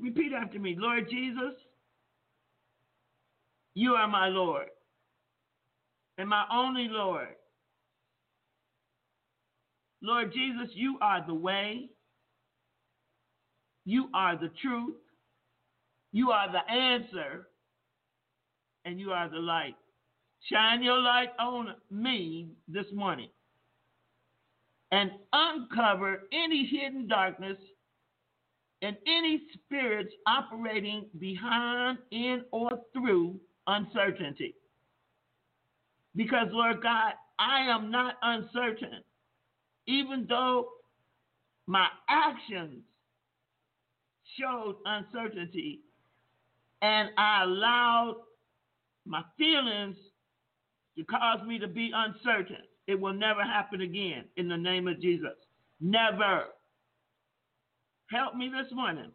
repeat 0.00 0.32
after 0.32 0.58
me. 0.58 0.76
Lord 0.78 1.08
Jesus, 1.10 1.54
you 3.74 3.92
are 3.92 4.08
my 4.08 4.28
Lord 4.28 4.68
and 6.18 6.28
my 6.28 6.44
only 6.52 6.88
Lord. 6.90 7.28
Lord 10.02 10.32
Jesus, 10.32 10.68
you 10.74 10.98
are 11.00 11.24
the 11.26 11.34
way, 11.34 11.88
you 13.84 14.08
are 14.14 14.36
the 14.36 14.50
truth, 14.60 14.96
you 16.10 16.30
are 16.30 16.50
the 16.50 16.70
answer, 16.70 17.48
and 18.84 18.98
you 18.98 19.12
are 19.12 19.28
the 19.28 19.38
light. 19.38 19.76
Shine 20.50 20.82
your 20.82 20.98
light 20.98 21.30
on 21.38 21.74
me 21.90 22.48
this 22.66 22.86
morning 22.92 23.28
and 24.90 25.12
uncover 25.32 26.24
any 26.32 26.66
hidden 26.66 27.06
darkness 27.06 27.56
and 28.82 28.96
any 29.06 29.42
spirits 29.54 30.12
operating 30.26 31.06
behind, 31.18 31.98
in, 32.10 32.44
or 32.50 32.70
through 32.92 33.40
uncertainty. 33.66 34.56
Because, 36.14 36.48
Lord 36.50 36.82
God, 36.82 37.14
I 37.38 37.60
am 37.60 37.90
not 37.90 38.16
uncertain, 38.22 39.02
even 39.86 40.26
though 40.28 40.68
my 41.66 41.86
actions 42.08 42.82
showed 44.38 44.76
uncertainty 44.84 45.80
and 46.82 47.10
I 47.16 47.44
allowed 47.44 48.16
my 49.06 49.22
feelings 49.38 49.96
to 50.96 51.04
cause 51.04 51.40
me 51.46 51.58
to 51.58 51.68
be 51.68 51.92
uncertain. 51.94 52.64
It 52.86 53.00
will 53.00 53.14
never 53.14 53.42
happen 53.42 53.80
again 53.80 54.24
in 54.36 54.48
the 54.48 54.56
name 54.56 54.88
of 54.88 55.00
Jesus. 55.00 55.36
Never. 55.80 56.46
Help 58.12 58.36
me 58.36 58.50
this 58.50 58.70
morning. 58.72 59.10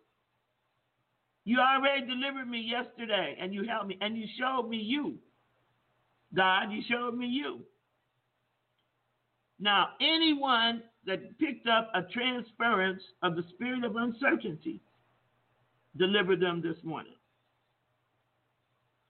You 1.45 1.59
already 1.59 2.05
delivered 2.07 2.49
me 2.49 2.59
yesterday 2.59 3.37
and 3.39 3.53
you 3.53 3.63
helped 3.63 3.87
me 3.87 3.97
and 4.01 4.17
you 4.17 4.25
showed 4.39 4.67
me 4.67 4.77
you. 4.77 5.15
God, 6.35 6.71
you 6.71 6.81
showed 6.89 7.15
me 7.15 7.27
you. 7.27 7.59
Now, 9.59 9.89
anyone 10.01 10.81
that 11.05 11.37
picked 11.39 11.67
up 11.67 11.91
a 11.93 12.01
transference 12.11 13.01
of 13.21 13.35
the 13.35 13.43
spirit 13.53 13.83
of 13.83 13.95
uncertainty, 13.95 14.81
deliver 15.95 16.35
them 16.35 16.61
this 16.61 16.77
morning. 16.83 17.13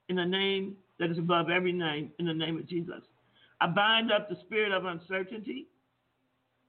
In 0.09 0.17
the 0.17 0.25
name 0.25 0.75
that 0.99 1.11
is 1.11 1.17
above 1.17 1.49
every 1.49 1.73
name, 1.73 2.11
in 2.19 2.25
the 2.25 2.33
name 2.33 2.57
of 2.57 2.67
Jesus. 2.67 3.01
I 3.59 3.67
bind 3.67 4.11
up 4.11 4.29
the 4.29 4.37
spirit 4.45 4.71
of 4.71 4.85
uncertainty 4.85 5.67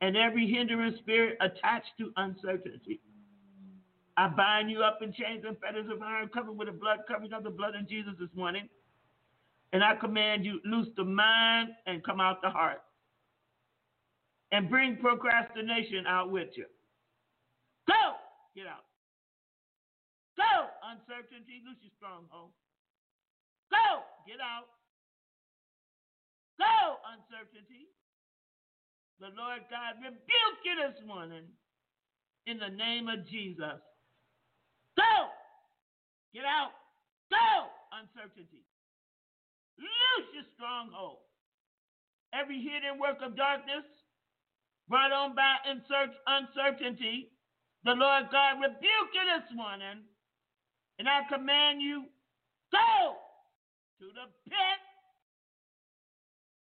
and 0.00 0.16
every 0.16 0.48
hindering 0.50 0.96
spirit 0.98 1.36
attached 1.40 1.92
to 1.98 2.12
uncertainty. 2.16 3.00
I 4.18 4.26
bind 4.26 4.68
you 4.68 4.82
up 4.82 4.98
in 5.00 5.12
chains 5.14 5.44
and 5.46 5.56
fetters 5.62 5.86
of 5.94 6.02
iron, 6.02 6.28
covered 6.34 6.58
with 6.58 6.66
the 6.66 6.74
blood, 6.74 7.06
covering 7.06 7.32
of 7.32 7.44
the 7.44 7.54
blood 7.54 7.78
of 7.78 7.88
Jesus 7.88 8.14
this 8.18 8.34
morning. 8.34 8.68
And 9.72 9.84
I 9.84 9.94
command 9.94 10.44
you, 10.44 10.58
loose 10.64 10.88
the 10.96 11.04
mind 11.04 11.68
and 11.86 12.02
come 12.02 12.18
out 12.18 12.42
the 12.42 12.50
heart. 12.50 12.82
And 14.50 14.68
bring 14.68 14.96
procrastination 14.96 16.02
out 16.08 16.32
with 16.32 16.48
you. 16.56 16.66
Go! 17.86 18.18
Get 18.56 18.66
out. 18.66 18.90
Go! 20.34 20.66
Uncertainty, 20.82 21.62
loose 21.62 21.78
your 21.78 21.94
stronghold. 21.94 22.50
Go! 23.70 24.02
Get 24.26 24.42
out. 24.42 24.66
Go! 26.58 26.98
Uncertainty. 27.06 27.86
The 29.20 29.30
Lord 29.38 29.62
God 29.70 30.02
rebuke 30.02 30.58
you 30.66 30.74
this 30.74 31.06
morning 31.06 31.46
in 32.46 32.58
the 32.58 32.74
name 32.74 33.06
of 33.06 33.22
Jesus. 33.30 33.78
Get 36.34 36.44
out. 36.44 36.72
Go! 37.30 37.72
Uncertainty. 37.92 38.64
Loose 39.78 40.28
your 40.34 40.48
stronghold. 40.54 41.24
Every 42.34 42.60
hidden 42.60 43.00
work 43.00 43.22
of 43.24 43.36
darkness 43.36 43.86
brought 44.88 45.12
on 45.12 45.34
by 45.34 45.56
uncertainty, 45.64 47.32
the 47.84 47.92
Lord 47.92 48.28
God 48.32 48.60
rebuke 48.60 49.12
you 49.14 49.24
this 49.24 49.48
morning, 49.54 50.04
and 50.98 51.08
I 51.08 51.22
command 51.28 51.80
you, 51.80 52.04
go 52.72 53.16
to 54.00 54.06
the 54.12 54.26
pit 54.48 54.80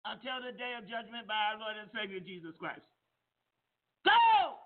until 0.04 0.44
the 0.44 0.56
day 0.56 0.76
of 0.78 0.88
judgment 0.88 1.26
by 1.26 1.52
our 1.52 1.58
Lord 1.58 1.76
and 1.80 1.90
Savior 1.92 2.20
Jesus 2.20 2.54
Christ. 2.58 2.84
Go! 4.04 4.56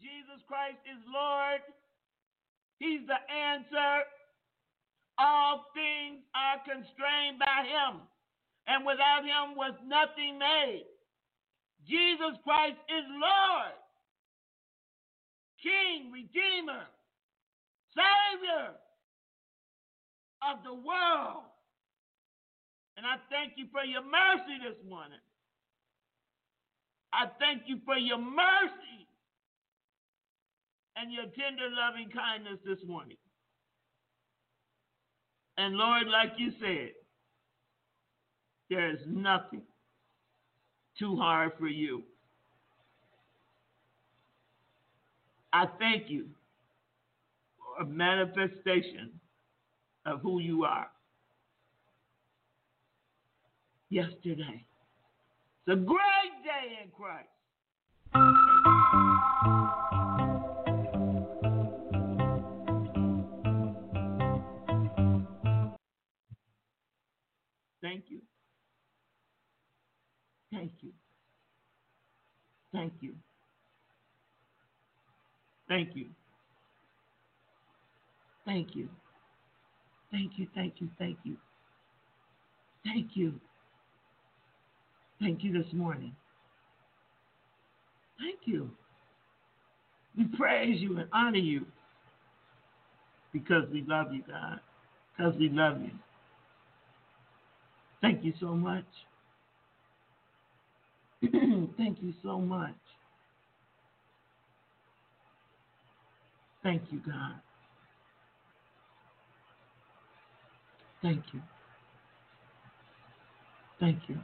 Jesus 0.00 0.42
Christ 0.48 0.82
is 0.86 0.98
Lord. 1.06 1.62
He's 2.82 3.06
the 3.06 3.20
answer. 3.30 4.02
All 5.14 5.70
things 5.70 6.18
are 6.34 6.58
constrained 6.66 7.38
by 7.38 7.62
him, 7.62 8.02
and 8.66 8.82
without 8.82 9.22
him 9.22 9.54
was 9.54 9.78
nothing 9.86 10.34
made. 10.42 10.90
Jesus 11.86 12.34
Christ 12.42 12.82
is 12.90 13.06
Lord, 13.06 13.78
King, 15.62 16.10
Redeemer, 16.10 16.82
Savior 17.94 18.74
of 20.42 20.64
the 20.66 20.74
world. 20.74 21.46
And 22.96 23.06
I 23.06 23.22
thank 23.30 23.54
you 23.54 23.66
for 23.70 23.86
your 23.86 24.02
mercy 24.02 24.58
this 24.58 24.78
morning. 24.90 25.22
I 27.12 27.30
thank 27.38 27.62
you 27.66 27.78
for 27.86 27.96
your 27.96 28.18
mercy 28.18 29.01
and 30.96 31.12
your 31.12 31.24
tender 31.24 31.68
loving 31.70 32.10
kindness 32.10 32.58
this 32.64 32.78
morning. 32.86 33.16
And 35.58 35.74
Lord, 35.74 36.08
like 36.08 36.32
you 36.38 36.52
said, 36.60 36.90
there 38.70 38.90
is 38.90 39.00
nothing 39.06 39.62
too 40.98 41.16
hard 41.16 41.52
for 41.58 41.66
you. 41.66 42.02
I 45.52 45.66
thank 45.78 46.08
you 46.08 46.26
for 47.58 47.82
a 47.82 47.86
manifestation 47.86 49.10
of 50.06 50.20
who 50.20 50.40
you 50.40 50.64
are. 50.64 50.88
Yesterday. 53.90 54.64
It's 55.66 55.74
a 55.74 55.76
great 55.76 55.98
day 56.44 56.78
in 56.82 56.90
Christ. 56.90 57.28
Thank 72.72 72.92
you. 73.00 73.12
Thank 75.68 75.94
you. 75.94 76.06
Thank 78.44 78.74
you. 78.74 78.88
Thank 80.10 80.32
you, 80.36 80.46
thank 80.54 80.74
you, 80.78 80.88
thank 80.98 81.16
you. 81.24 81.36
Thank 82.84 83.10
you. 83.14 83.34
Thank 85.20 85.44
you 85.44 85.52
this 85.52 85.72
morning. 85.72 86.14
Thank 88.18 88.40
you. 88.44 88.70
We 90.16 90.24
praise 90.36 90.80
you 90.80 90.98
and 90.98 91.08
honor 91.12 91.38
you 91.38 91.64
because 93.32 93.64
we 93.72 93.84
love 93.86 94.12
you, 94.12 94.22
God. 94.28 94.60
Because 95.16 95.34
we 95.38 95.48
love 95.48 95.80
you. 95.80 95.90
Thank 98.02 98.24
you 98.24 98.34
so 98.40 98.54
much. 98.54 98.84
Thank 101.76 102.02
you 102.02 102.12
so 102.22 102.38
much. 102.38 102.74
Thank 106.64 106.82
you, 106.90 107.00
God. 107.04 107.34
Thank 111.00 111.22
you. 111.32 111.40
Thank 113.78 113.98
you. 114.08 114.18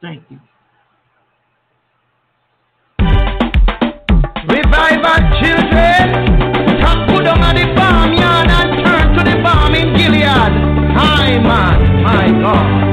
Thank 0.00 0.22
you. 0.30 0.40
Revive 4.48 5.04
our 5.04 5.20
children. 5.40 6.80
Come 6.80 7.06
put 7.08 7.24
them 7.24 7.42
at 7.42 7.54
the 7.54 7.74
farmyard 7.76 8.50
and 8.50 8.84
turn 8.84 9.16
to 9.16 9.24
the 9.24 9.42
farm 9.42 9.74
in 9.74 9.96
Gilead. 9.96 10.22
Hi, 10.96 11.38
man. 11.38 12.02
My 12.02 12.30
God. 12.40 12.83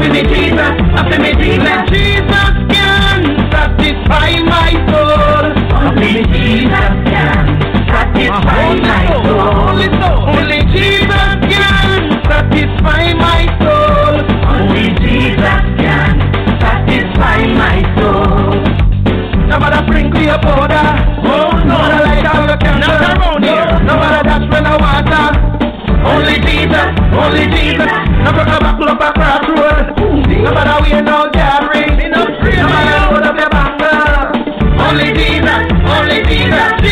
Feel 0.00 0.12
me 0.12 0.22
Jesus, 0.22 0.74
I 0.94 1.10
feel 1.10 1.20
me 1.20 1.32
Jesus. 1.42 1.78
Jesus 1.90 2.54
can 2.70 3.18
satisfy 3.50 4.30
my 4.46 4.70
soul. 4.86 5.44
Only 5.74 6.22
Jesus 6.30 6.92
can 7.08 7.44
satisfy 7.88 8.74
my 8.78 9.04
soul. 9.10 9.58
Only 10.28 10.60
Jesus 10.70 11.34
can 11.50 12.00
satisfy 12.28 13.14
my 13.14 13.42
soul. 13.58 14.14
Only 14.54 14.86
Jesus 15.02 15.62
can 15.82 16.14
satisfy 16.60 17.38
my 17.58 17.78
soul. 17.98 18.54
Nobody 19.48 19.78
sprinkle 19.86 20.22
your 20.22 20.38
powder. 20.38 20.88
Oh 21.26 21.50
no. 21.66 21.74
Nobody 21.74 22.04
light 22.04 22.26
up 22.26 22.46
your 22.46 22.58
candle. 22.58 22.88
Not 22.88 23.18
around 23.18 23.42
here. 23.42 23.70
Nobody 23.82 24.20
dash 24.28 24.46
when 24.52 24.66
I 24.66 24.76
water. 24.78 25.26
Only 26.06 26.38
Jesus, 26.46 26.88
only 27.12 27.46
Jesus. 27.50 27.92
Nobody 28.22 28.48
back 28.98 29.18
up 29.18 29.42
across 29.42 29.87
road. 30.38 30.54
Nobody 30.54 30.90
wear 30.90 31.02
no. 31.02 31.18
Nobody 31.28 32.90
load 33.10 33.24
up 33.24 33.36
your 33.38 33.50
banger. 33.50 34.82
Only 34.82 35.12
Jesus, 35.12 35.64
only. 35.86 36.22
Jesus 36.24 36.87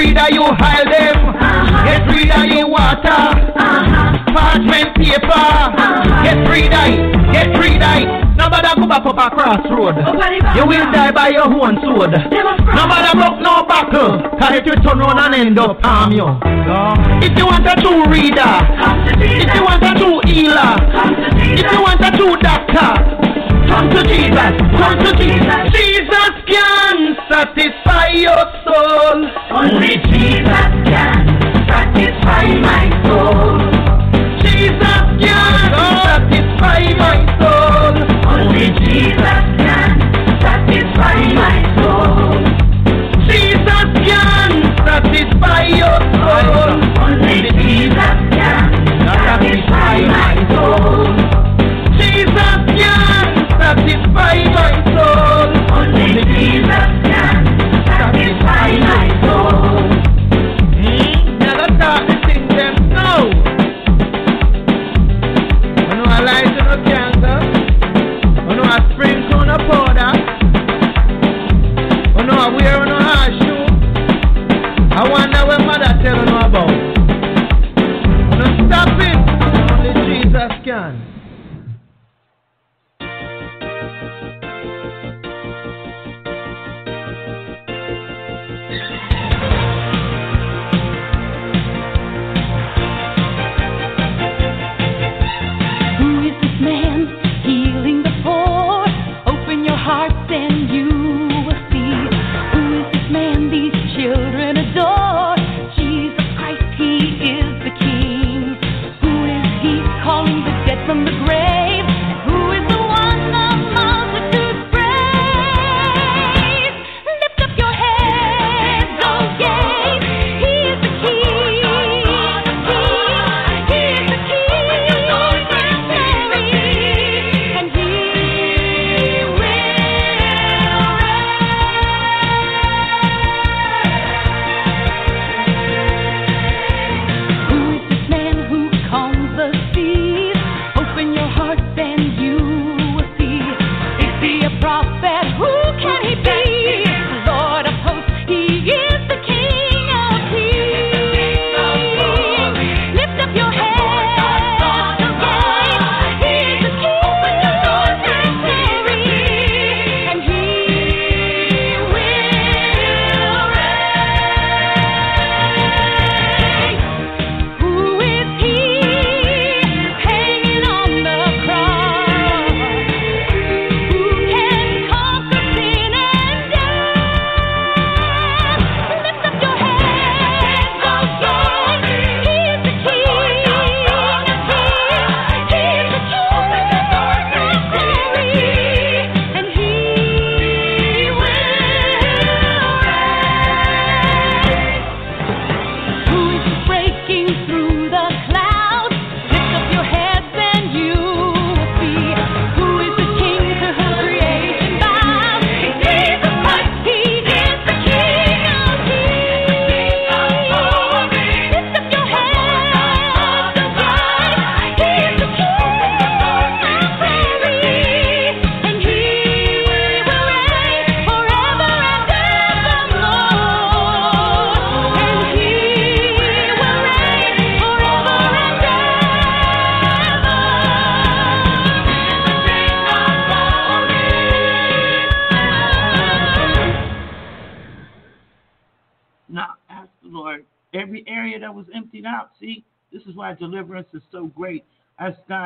rid 0.00 0.16
of 0.16 0.30
you 0.32 0.44
hide 0.56 0.88
them. 0.88 1.18
Get 1.84 2.02
rid 2.08 2.30
of 2.32 2.44
your 2.48 2.68
water. 2.68 3.20
Parchment 4.32 4.96
paper. 4.96 5.46
Get 6.24 6.40
rid 6.48 6.72
of 6.72 6.88
it. 6.88 7.32
Get 7.36 7.48
rid 7.60 7.82
of 7.84 7.96
it. 8.00 8.08
Nobody 8.40 8.68
go 8.80 8.86
back 8.88 9.04
up 9.04 9.20
across 9.20 9.60
road. 9.68 9.96
You 10.56 10.64
will 10.64 10.86
die 10.90 11.12
by 11.12 11.28
your 11.28 11.44
own 11.44 11.76
sword. 11.84 12.12
Nobody 12.16 13.10
broke 13.12 13.40
no 13.44 13.64
buckle. 13.68 14.16
Uh, 14.16 14.38
Cause 14.40 14.56
it 14.56 14.64
will 14.64 14.80
turn 14.80 15.00
around 15.00 15.34
and 15.34 15.34
end 15.34 15.58
up 15.58 15.76
harm 15.84 16.12
you. 16.12 16.24
If 17.20 17.36
you 17.36 17.44
want 17.44 17.68
a 17.68 17.76
true 17.76 18.08
reader. 18.08 18.52
If 19.20 19.52
you 19.54 19.62
want 19.62 19.84
a 19.84 19.92
true 20.00 20.20
healer. 20.24 20.80
If 21.60 21.70
you 21.70 21.80
want 21.84 22.00
a 22.00 22.10
true 22.16 22.36
doctor. 22.40 23.20
Come 23.68 23.88
to 23.90 24.02
Jesus, 24.02 24.52
come 24.80 24.98
to 24.98 25.12
Jesus. 25.14 25.70
Jesus 25.70 26.09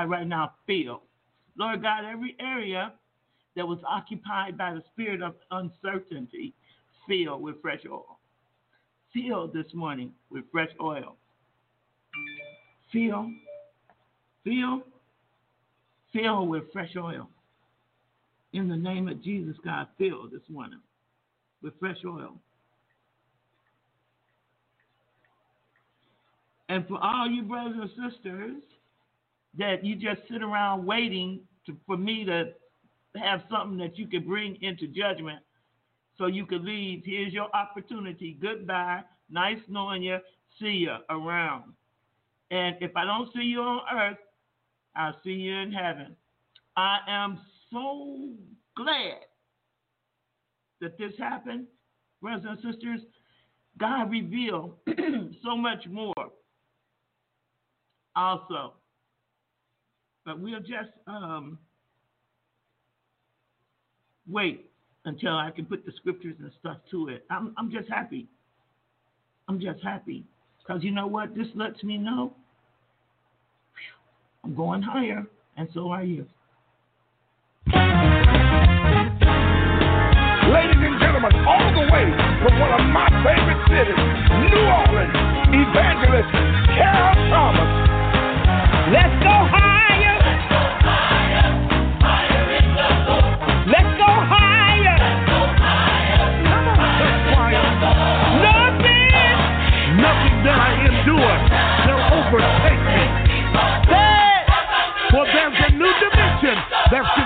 God 0.05 0.11
right 0.11 0.27
now 0.27 0.53
fill. 0.67 1.03
Lord 1.57 1.83
God, 1.83 2.05
every 2.05 2.37
area 2.41 2.93
that 3.57 3.67
was 3.67 3.79
occupied 3.89 4.59
by 4.59 4.75
the 4.75 4.83
spirit 4.93 5.23
of 5.23 5.35
uncertainty, 5.51 6.55
fill 7.09 7.39
with 7.39 7.61
fresh 7.63 7.81
oil. 7.91 8.19
Fill 9.13 9.49
this 9.49 9.73
morning 9.73 10.13
with 10.31 10.45
fresh 10.51 10.71
oil. 10.81 11.17
Fill, 12.93 13.31
fill, 14.43 14.83
fill 16.13 16.47
with 16.47 16.65
fresh 16.73 16.95
oil. 16.97 17.29
In 18.53 18.69
the 18.69 18.77
name 18.77 19.09
of 19.09 19.23
Jesus, 19.23 19.57
God, 19.65 19.89
fill 19.99 20.29
this 20.31 20.43
morning 20.49 20.81
with 21.63 21.75
fresh 21.81 21.99
oil. 22.05 22.35
And 26.69 26.87
for 26.89 26.99
all 27.03 27.29
you 27.29 27.43
brothers 27.43 27.77
and 27.81 28.13
sisters 28.13 28.63
that 29.59 29.85
you 29.85 29.97
just 29.97 30.21
sit 30.31 30.43
around 30.43 30.85
waiting 30.85 31.41
to, 31.67 31.77
for 31.87 31.97
me 31.97 32.25
to 32.25 32.53
have 33.17 33.43
something 33.51 33.79
that 33.79 33.97
you 33.99 34.07
can 34.07 34.27
bring 34.27 34.57
into 34.63 34.87
judgment 34.89 35.41
so 36.17 36.27
you 36.27 36.47
can 36.47 36.65
leave, 36.65 37.03
here's 37.05 37.33
your 37.33 37.49
opportunity. 37.55 38.37
Goodbye. 38.41 39.03
Nice 39.31 39.59
knowing 39.69 40.03
you. 40.03 40.19
See 40.61 40.67
you 40.67 40.97
around. 41.11 41.73
And 42.51 42.77
if 42.81 42.93
I 42.97 43.05
don't 43.05 43.29
see 43.35 43.43
you 43.43 43.61
on 43.61 43.81
earth, 43.93 44.19
I'll 44.95 45.17
see 45.25 45.31
you 45.31 45.57
in 45.57 45.73
heaven. 45.73 46.15
I 46.77 46.99
am 47.09 47.41
so 47.73 48.31
glad 48.77 49.19
that 50.81 50.97
this 50.99 51.13
happened, 51.19 51.67
brothers 52.21 52.45
and 52.49 52.59
sisters. 52.59 53.01
God 53.79 54.11
revealed 54.11 54.77
so 55.45 55.57
much 55.57 55.87
more 55.89 56.15
also. 58.15 58.75
But 60.25 60.41
we'll 60.41 60.61
just 60.61 60.91
um, 61.07 61.59
wait 64.29 64.71
until 65.05 65.37
I 65.37 65.51
can 65.51 65.67
put 65.67 65.85
the 65.85 65.93
scriptures 65.97 66.37
and 66.41 66.51
stuff 66.61 66.79
to 66.91 67.09
it. 67.09 67.25
I'm, 67.31 67.55
I'm 67.59 67.71
just 67.71 67.89
happy. 67.89 68.27
I'm 69.49 69.61
just 69.61 69.83
happy. 69.83 70.25
Because 70.59 70.83
you 70.83 70.91
know 70.93 71.07
what? 71.07 71.35
This 71.35 71.49
lets 71.55 71.83
me 71.83 71.99
know 71.99 72.33
I'm 74.43 74.55
going 74.55 74.83
higher, 74.83 75.27
and 75.57 75.69
so 75.75 75.91
are 75.91 76.05
you. 76.05 76.27
Ladies 80.53 80.81
and 80.81 81.01
gentlemen, 81.01 81.33
all 81.49 81.73
the 81.73 81.89
way 81.93 82.05
from 82.45 82.61
one 82.61 82.73
of 82.77 82.85
my 82.93 83.09
favorite 83.25 83.61
cities, 83.73 83.97
New 83.97 84.61
Orleans, 84.69 85.17
evangelist 85.49 86.29
Carol 86.77 87.17
Thomas. 87.33 87.71
Let's 88.93 89.24
that's 106.95 107.24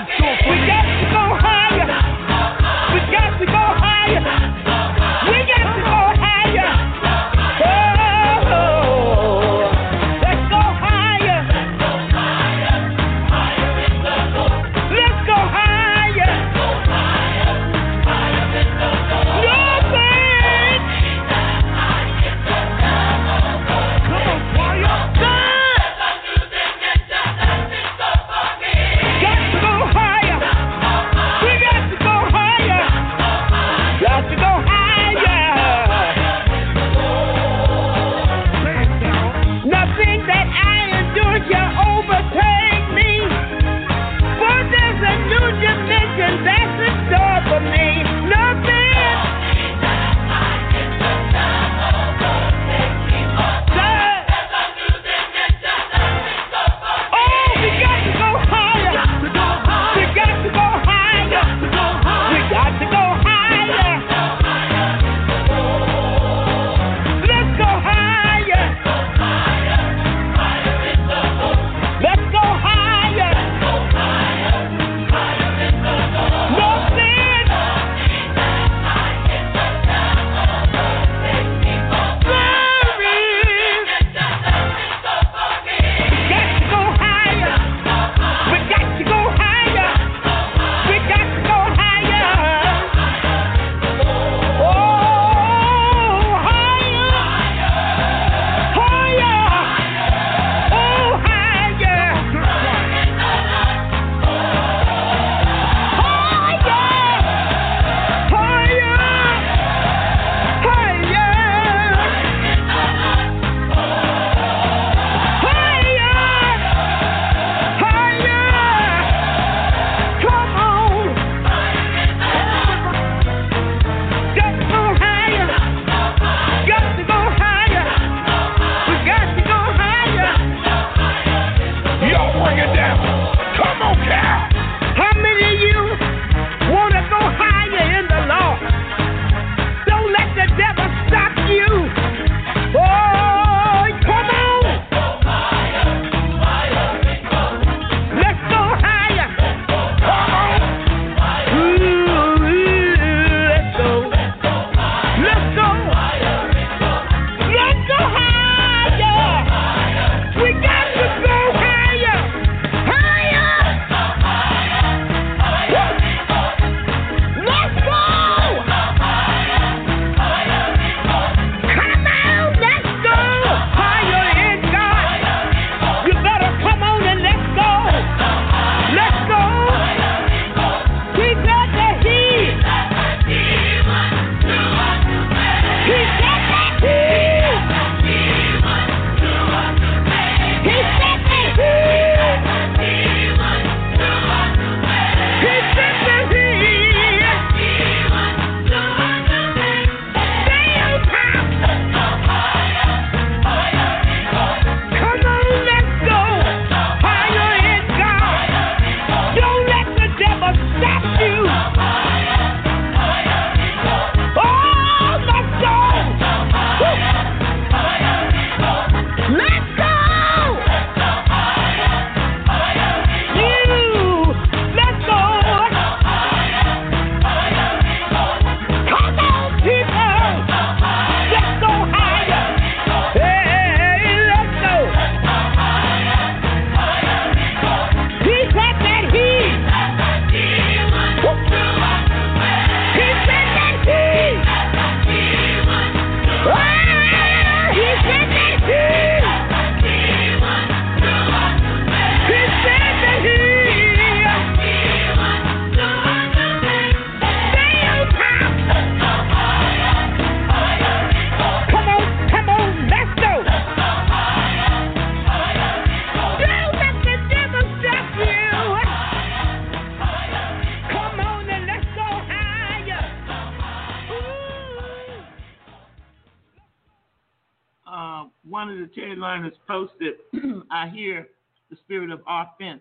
I 280.79 280.87
hear 280.87 281.27
the 281.69 281.75
spirit 281.83 282.09
of 282.09 282.21
offense. 282.25 282.79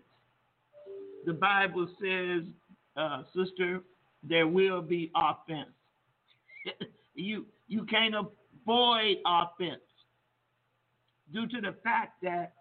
The 1.26 1.32
Bible 1.32 1.88
says, 2.00 2.44
uh, 2.96 3.24
sister, 3.34 3.80
there 4.22 4.46
will 4.46 4.82
be 4.82 5.10
offense. 5.16 5.70
you 7.14 7.44
you 7.66 7.84
can't 7.84 8.14
avoid 8.14 9.16
offense 9.26 9.82
due 11.32 11.48
to 11.48 11.60
the 11.60 11.74
fact 11.82 12.22
that 12.22 12.52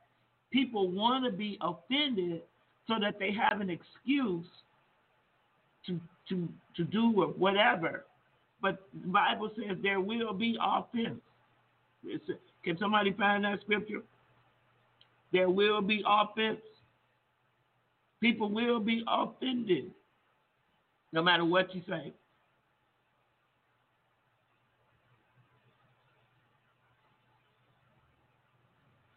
people 0.51 0.89
want 0.89 1.23
to 1.25 1.31
be 1.31 1.59
offended 1.61 2.41
so 2.87 2.95
that 2.99 3.19
they 3.19 3.31
have 3.31 3.61
an 3.61 3.69
excuse 3.69 4.45
to 5.85 5.99
to 6.29 6.49
to 6.77 6.83
do 6.83 7.11
whatever. 7.37 8.05
But 8.59 8.87
the 9.03 9.07
Bible 9.07 9.51
says 9.55 9.77
there 9.83 10.01
will 10.01 10.33
be 10.33 10.57
offense. 10.59 11.21
Can 12.63 12.77
somebody 12.79 13.11
find 13.13 13.43
that 13.43 13.61
scripture? 13.61 14.01
There 15.31 15.49
will 15.49 15.81
be 15.81 16.03
offense. 16.07 16.59
People 18.21 18.49
will 18.49 18.79
be 18.79 19.03
offended, 19.07 19.91
no 21.11 21.21
matter 21.21 21.45
what 21.45 21.73
you 21.75 21.81
say. 21.87 22.13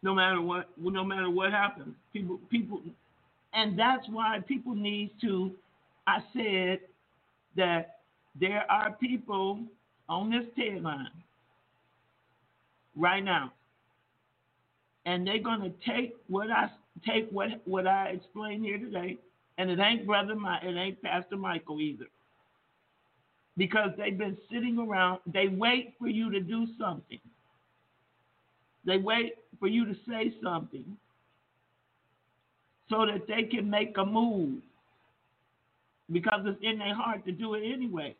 No 0.03 0.13
matter 0.15 0.41
what, 0.41 0.69
no 0.77 1.03
matter 1.03 1.29
what 1.29 1.51
happens, 1.51 1.95
people, 2.11 2.39
people, 2.49 2.81
and 3.53 3.77
that's 3.77 4.07
why 4.09 4.39
people 4.47 4.73
need 4.75 5.11
to. 5.21 5.51
I 6.07 6.19
said 6.33 6.79
that 7.55 7.99
there 8.39 8.69
are 8.69 8.91
people 8.99 9.59
on 10.09 10.31
this 10.31 10.45
TED 10.55 10.81
line 10.81 11.07
right 12.95 13.23
now, 13.23 13.51
and 15.05 15.25
they're 15.25 15.39
going 15.39 15.61
to 15.61 15.71
take 15.89 16.15
what 16.27 16.51
I 16.51 16.69
take 17.05 17.29
what 17.31 17.49
what 17.65 17.87
I 17.87 18.09
explained 18.09 18.65
here 18.65 18.77
today, 18.77 19.17
and 19.57 19.69
it 19.69 19.79
ain't 19.79 20.05
brother 20.05 20.35
my 20.35 20.59
it 20.61 20.75
ain't 20.75 21.01
Pastor 21.01 21.37
Michael 21.37 21.79
either, 21.79 22.07
because 23.57 23.91
they've 23.97 24.17
been 24.17 24.37
sitting 24.51 24.77
around. 24.77 25.19
They 25.25 25.47
wait 25.47 25.93
for 25.99 26.07
you 26.07 26.31
to 26.31 26.39
do 26.39 26.67
something. 26.79 27.19
They 28.85 28.97
wait 28.97 29.35
for 29.59 29.67
you 29.67 29.85
to 29.85 29.95
say 30.07 30.33
something 30.43 30.97
so 32.89 33.05
that 33.05 33.27
they 33.27 33.43
can 33.43 33.69
make 33.69 33.97
a 33.97 34.05
move 34.05 34.61
because 36.11 36.41
it's 36.45 36.59
in 36.61 36.79
their 36.79 36.95
heart 36.95 37.25
to 37.25 37.31
do 37.31 37.53
it 37.53 37.63
anyway. 37.63 38.15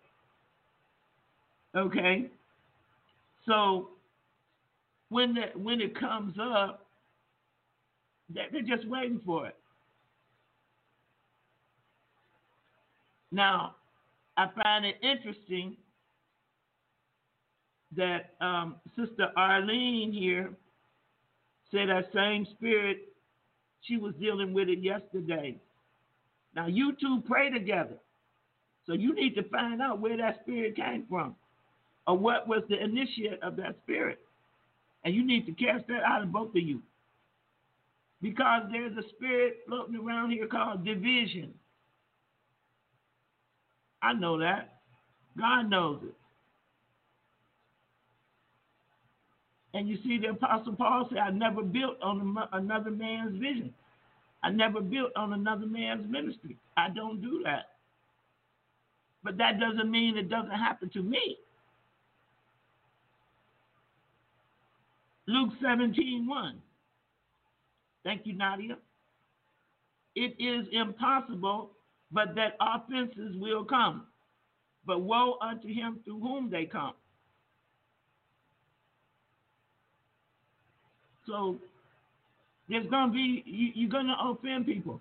Okay? 1.76 2.28
So 3.46 3.90
when 5.12 5.34
the, 5.34 5.60
when 5.60 5.82
it 5.82 6.00
comes 6.00 6.36
up, 6.42 6.88
they're 8.34 8.62
just 8.66 8.88
waiting 8.88 9.20
for 9.26 9.46
it. 9.46 9.58
Now, 13.30 13.76
I 14.38 14.48
find 14.64 14.86
it 14.86 14.96
interesting 15.04 15.76
that 17.98 18.36
um, 18.40 18.78
Sister 18.96 19.28
Arlene 19.36 20.14
here 20.14 20.52
said 21.72 21.90
that 21.90 22.06
same 22.14 22.48
spirit, 22.56 23.10
she 23.82 23.98
was 23.98 24.14
dealing 24.18 24.54
with 24.54 24.70
it 24.70 24.80
yesterday. 24.80 25.58
Now, 26.56 26.68
you 26.68 26.94
two 27.02 27.22
pray 27.28 27.50
together. 27.50 27.98
So 28.88 28.94
you 28.94 29.14
need 29.14 29.36
to 29.36 29.44
find 29.50 29.82
out 29.82 30.00
where 30.00 30.16
that 30.16 30.40
spirit 30.44 30.78
came 30.78 31.06
from 31.10 31.36
or 32.08 32.18
what 32.18 32.48
was 32.48 32.64
the 32.70 32.82
initiate 32.82 33.44
of 33.44 33.58
that 33.58 33.76
spirit. 33.84 34.20
And 35.04 35.16
you 35.16 35.26
need 35.26 35.46
to 35.48 35.52
cast 35.52 35.88
that 35.88 36.04
out 36.04 36.24
of 36.24 36.32
both 36.32 36.50
of 36.50 36.62
you. 36.62 36.82
Because 38.22 38.64
there's 38.72 38.96
a 38.98 39.10
spirit 39.10 39.62
floating 39.68 39.96
around 39.96 40.32
here 40.32 40.48
called 40.48 40.86
division. 40.86 41.54
I 44.02 44.14
know 44.14 44.40
that. 44.40 44.80
God 45.38 45.70
knows 45.70 46.02
it. 46.04 46.14
And 49.74 49.88
you 49.88 49.98
see, 50.04 50.20
the 50.20 50.30
Apostle 50.32 50.74
Paul 50.76 51.08
said, 51.10 51.20
I 51.20 51.30
never 51.30 51.64
built 51.64 52.02
on 52.02 52.38
another 52.52 52.92
man's 52.92 53.40
vision. 53.40 53.74
I 54.44 54.50
never 54.50 54.82
built 54.82 55.12
on 55.16 55.34
another 55.34 55.66
man's 55.66 56.10
ministry. 56.10 56.58
I 56.76 56.90
don't 56.90 57.22
do 57.22 57.42
that. 57.46 57.68
But 59.24 59.38
that 59.38 59.60
doesn't 59.60 59.90
mean 59.90 60.18
it 60.18 60.30
doesn't 60.30 60.52
happen 60.52 60.90
to 60.90 61.04
me. 61.04 61.38
Luke 65.28 65.52
17 65.62 66.28
1. 66.28 66.62
Thank 68.04 68.22
you, 68.26 68.34
Nadia. 68.34 68.78
It 70.16 70.36
is 70.40 70.68
impossible, 70.72 71.72
but 72.12 72.36
that 72.36 72.58
offenses 72.60 73.36
will 73.38 73.64
come. 73.64 74.08
But 74.86 75.02
woe 75.02 75.38
unto 75.42 75.68
him 75.68 76.00
through 76.04 76.20
whom 76.20 76.50
they 76.50 76.66
come. 76.66 76.94
So 81.28 81.58
there's 82.68 82.88
gonna 82.88 83.12
be 83.12 83.44
you, 83.46 83.72
you're 83.76 83.90
gonna 83.90 84.18
offend 84.20 84.66
people. 84.66 85.00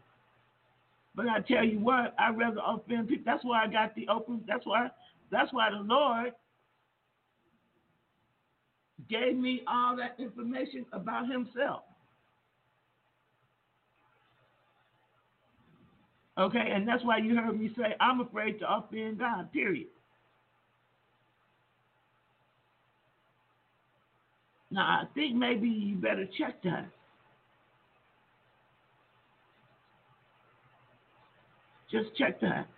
But 1.14 1.26
I 1.28 1.40
tell 1.40 1.64
you 1.64 1.80
what, 1.80 2.14
I'd 2.18 2.38
rather 2.38 2.60
offend 2.64 3.08
people. 3.08 3.24
That's 3.26 3.44
why 3.44 3.64
I 3.64 3.66
got 3.66 3.94
the 3.94 4.06
open. 4.08 4.44
That's 4.46 4.64
why. 4.66 4.90
That's 5.32 5.52
why 5.52 5.70
the 5.70 5.76
Lord 5.76 6.32
gave 9.08 9.36
me 9.36 9.62
all 9.66 9.96
that 9.96 10.16
information 10.18 10.84
about 10.92 11.30
Himself. 11.30 11.82
Okay, 16.38 16.70
and 16.72 16.88
that's 16.88 17.04
why 17.04 17.18
you 17.18 17.36
heard 17.36 17.58
me 17.58 17.70
say 17.76 17.94
I'm 18.00 18.20
afraid 18.20 18.58
to 18.60 18.74
offend 18.74 19.18
God. 19.18 19.52
Period. 19.52 19.88
Now 24.70 24.82
I 24.82 25.04
think 25.14 25.36
maybe 25.36 25.68
you 25.68 25.96
better 25.96 26.26
check 26.38 26.62
that. 26.62 26.88
Just 31.90 32.16
check 32.16 32.40
that. 32.40 32.68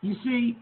You 0.00 0.16
see, 0.24 0.56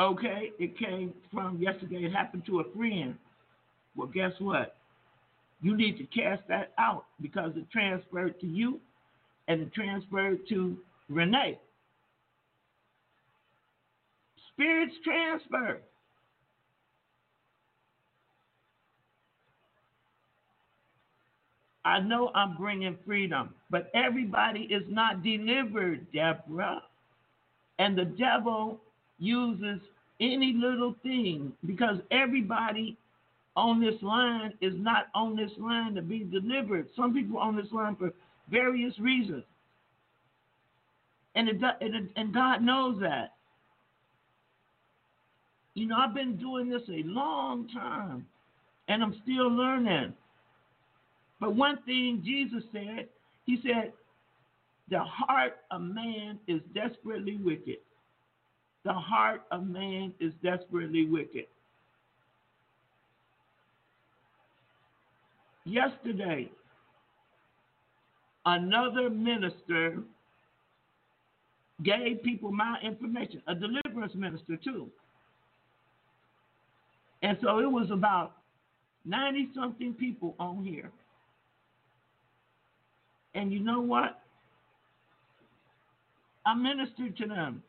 okay, 0.00 0.52
it 0.58 0.78
came 0.78 1.12
from 1.32 1.58
yesterday. 1.60 2.04
It 2.04 2.12
happened 2.12 2.44
to 2.46 2.60
a 2.60 2.64
friend. 2.76 3.16
Well, 3.96 4.08
guess 4.08 4.32
what? 4.38 4.76
You 5.62 5.76
need 5.76 5.98
to 5.98 6.04
cast 6.04 6.42
that 6.48 6.72
out 6.78 7.04
because 7.20 7.52
it 7.56 7.70
transferred 7.70 8.40
to 8.40 8.46
you 8.46 8.80
and 9.48 9.60
it 9.60 9.74
transferred 9.74 10.40
to 10.48 10.76
Renee. 11.08 11.58
Spirits 14.54 14.94
transfer. 15.04 15.80
I 21.84 21.98
know 22.00 22.30
I'm 22.34 22.56
bringing 22.56 22.96
freedom, 23.06 23.54
but 23.70 23.90
everybody 23.94 24.60
is 24.70 24.82
not 24.88 25.22
delivered, 25.22 26.06
Deborah. 26.12 26.82
And 27.78 27.96
the 27.96 28.04
devil 28.04 28.80
uses 29.20 29.80
any 30.20 30.52
little 30.52 30.94
thing 31.02 31.52
because 31.66 31.98
everybody 32.10 32.96
on 33.56 33.80
this 33.80 34.00
line 34.02 34.52
is 34.60 34.74
not 34.76 35.06
on 35.14 35.36
this 35.36 35.50
line 35.58 35.94
to 35.94 36.02
be 36.02 36.20
delivered. 36.24 36.88
Some 36.96 37.14
people 37.14 37.38
on 37.38 37.56
this 37.56 37.70
line 37.72 37.94
for 37.96 38.12
various 38.50 38.98
reasons. 38.98 39.44
And, 41.34 41.48
it, 41.48 41.56
and, 41.80 42.08
and 42.16 42.34
God 42.34 42.62
knows 42.62 43.00
that. 43.00 43.34
You 45.74 45.86
know, 45.86 45.96
I've 45.96 46.14
been 46.14 46.36
doing 46.36 46.68
this 46.68 46.82
a 46.88 47.02
long 47.06 47.68
time 47.68 48.26
and 48.88 49.02
I'm 49.02 49.14
still 49.22 49.48
learning. 49.48 50.12
But 51.40 51.54
one 51.54 51.78
thing 51.86 52.22
Jesus 52.24 52.64
said, 52.72 53.08
He 53.46 53.58
said, 53.62 53.92
the 54.90 54.98
heart 54.98 55.58
of 55.70 55.80
man 55.82 56.38
is 56.48 56.60
desperately 56.74 57.36
wicked. 57.36 57.78
The 58.84 58.92
heart 58.92 59.42
of 59.50 59.66
man 59.66 60.14
is 60.20 60.32
desperately 60.42 61.06
wicked. 61.06 61.46
Yesterday, 65.64 66.50
another 68.46 69.10
minister 69.10 69.98
gave 71.82 72.22
people 72.22 72.50
my 72.50 72.78
information, 72.82 73.42
a 73.46 73.54
deliverance 73.54 74.14
minister 74.14 74.56
too. 74.56 74.88
And 77.22 77.36
so 77.42 77.58
it 77.58 77.70
was 77.70 77.90
about 77.90 78.32
90 79.04 79.50
something 79.54 79.94
people 79.94 80.34
on 80.38 80.64
here. 80.64 80.90
And 83.34 83.52
you 83.52 83.60
know 83.60 83.80
what? 83.80 84.20
I 86.46 86.54
ministered 86.54 87.16
to 87.18 87.26
them. 87.26 87.62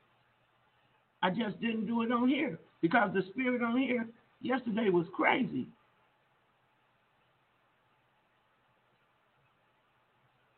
I 1.23 1.29
just 1.31 1.59
didn't 1.61 1.87
do 1.87 2.03
it 2.03 2.11
on 2.11 2.29
here 2.29 2.59
because 2.81 3.11
the 3.13 3.23
spirit 3.31 3.61
on 3.63 3.77
here 3.77 4.07
yesterday 4.41 4.89
was 4.89 5.07
crazy. 5.15 5.67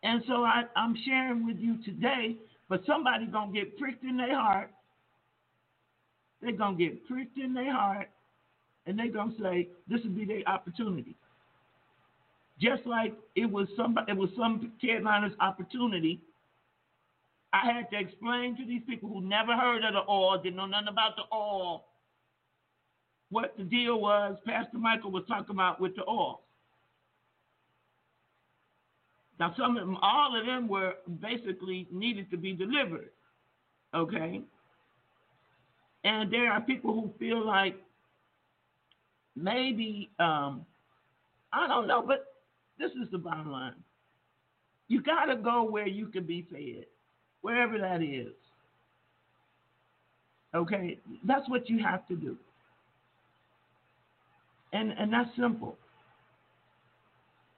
And 0.03 0.23
so 0.27 0.44
I, 0.44 0.64
I'm 0.76 0.95
sharing 1.06 1.45
with 1.45 1.57
you 1.60 1.77
today, 1.84 2.38
but 2.69 2.81
somebody 2.88 3.27
gonna 3.27 3.53
get 3.53 3.77
pricked 3.80 4.03
in 4.03 4.18
their 4.18 4.35
heart. 4.40 4.72
They're 6.41 6.53
gonna 6.53 6.77
get 6.77 7.07
pricked 7.07 7.38
in 7.38 7.53
their 7.53 7.73
heart, 7.73 8.10
and 8.88 8.99
they're 8.99 9.11
gonna 9.11 9.34
say, 9.41 9.69
"This 9.88 10.02
will 10.03 10.11
be 10.11 10.26
their 10.26 10.44
opportunity." 10.48 11.15
Just 12.61 12.85
like 12.88 13.14
it 13.35 13.48
was 13.52 13.68
somebody, 13.77 14.11
it 14.14 14.18
was 14.18 14.30
some 14.38 14.73
Carolina's 14.81 15.34
opportunity. 15.40 16.22
I 17.53 17.71
had 17.71 17.91
to 17.91 17.99
explain 17.99 18.57
to 18.57 18.65
these 18.65 18.81
people 18.88 19.09
who 19.09 19.21
never 19.21 19.55
heard 19.55 19.84
of 19.85 19.93
the 19.93 20.11
oil, 20.11 20.41
didn't 20.41 20.55
know 20.55 20.65
nothing 20.65 20.88
about 20.88 21.15
the 21.15 21.23
oil, 21.34 21.85
what 23.30 23.53
the 23.57 23.63
deal 23.63 24.01
was. 24.01 24.38
Pastor 24.45 24.77
Michael 24.77 25.11
was 25.11 25.23
talking 25.27 25.55
about 25.55 25.80
with 25.80 25.95
the 25.95 26.03
oil. 26.09 26.41
Now, 29.39 29.53
some 29.57 29.77
of 29.77 29.85
them, 29.85 29.97
all 30.01 30.39
of 30.39 30.45
them 30.45 30.67
were 30.67 30.93
basically 31.21 31.88
needed 31.91 32.31
to 32.31 32.38
be 32.38 32.53
delivered. 32.53 33.11
Okay? 33.93 34.41
And 36.03 36.31
there 36.34 36.51
are 36.51 36.61
people 36.61 36.93
who 36.93 37.11
feel 37.19 37.45
like 37.45 37.75
maybe, 39.35 40.09
um, 40.19 40.65
I 41.51 41.67
don't 41.67 41.88
know, 41.88 42.03
but 42.05 42.25
this 42.80 42.91
is 42.91 43.09
the 43.11 43.17
bottom 43.17 43.51
line. 43.51 43.75
You 44.88 45.01
got 45.01 45.25
to 45.25 45.35
go 45.35 45.63
where 45.63 45.88
you 45.88 46.07
can 46.07 46.25
be 46.25 46.47
fed, 46.51 46.85
wherever 47.44 47.78
that 47.78 48.02
is. 48.02 48.34
Okay? 50.56 50.98
That's 51.24 51.48
what 51.48 51.70
you 51.70 51.84
have 51.84 52.07
to 52.07 52.15
do. 52.15 52.36
And, 54.72 54.91
and 54.98 55.14
that's 55.14 55.30
simple. 55.38 55.78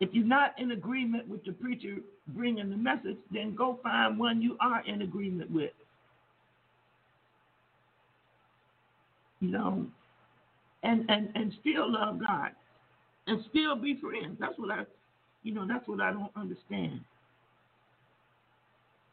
If 0.01 0.09
you're 0.11 0.25
not 0.25 0.59
in 0.59 0.71
agreement 0.71 1.29
with 1.29 1.45
the 1.45 1.53
preacher 1.53 1.95
bringing 2.27 2.69
the 2.69 2.75
message, 2.75 3.17
then 3.31 3.55
go 3.55 3.79
find 3.81 4.19
one 4.19 4.41
you 4.41 4.57
are 4.59 4.83
in 4.85 5.01
agreement 5.01 5.49
with. 5.51 5.71
You 9.39 9.51
know, 9.51 9.85
and 10.83 11.05
and 11.09 11.29
and 11.35 11.53
still 11.61 11.91
love 11.91 12.19
God, 12.19 12.51
and 13.27 13.43
still 13.49 13.75
be 13.75 13.99
friends. 14.01 14.37
That's 14.39 14.57
what 14.57 14.71
I, 14.71 14.85
you 15.43 15.53
know, 15.53 15.67
that's 15.67 15.87
what 15.87 16.01
I 16.01 16.11
don't 16.11 16.31
understand. 16.35 17.01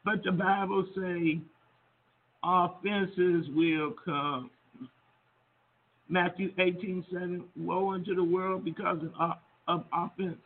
But 0.04 0.24
the 0.24 0.32
Bible 0.32 0.84
say 0.96 1.40
offenses 2.42 3.46
will 3.54 3.94
come. 4.04 4.50
Matthew 6.08 6.52
18, 6.58 7.06
7, 7.10 7.44
woe 7.56 7.92
unto 7.92 8.14
the 8.14 8.24
world 8.24 8.64
because 8.64 8.98
of, 9.18 9.32
of 9.68 9.84
offense. 9.92 10.38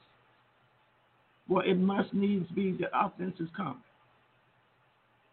Well, 1.49 1.65
it 1.67 1.75
must 1.75 2.13
needs 2.13 2.49
be 2.51 2.77
that 2.81 2.91
offenses 2.95 3.49
come. 3.57 3.83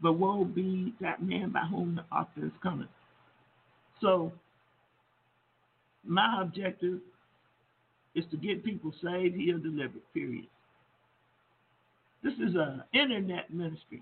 But 0.02 0.14
woe 0.14 0.45
be 0.45 0.94
that 1.02 1.22
man 1.22 1.52
by 1.52 1.62
whom 1.62 1.95
the 1.95 2.06
offense 2.12 2.54
cometh. 2.62 2.90
So, 4.02 4.32
my 6.06 6.41
objective 6.41 7.00
is 8.16 8.26
to 8.32 8.38
get 8.38 8.64
people 8.64 8.94
saved, 9.04 9.36
healed, 9.36 9.64
delivered, 9.64 10.02
period. 10.14 10.48
This 12.24 12.34
is 12.34 12.56
an 12.56 12.84
internet 12.94 13.54
ministry. 13.54 14.02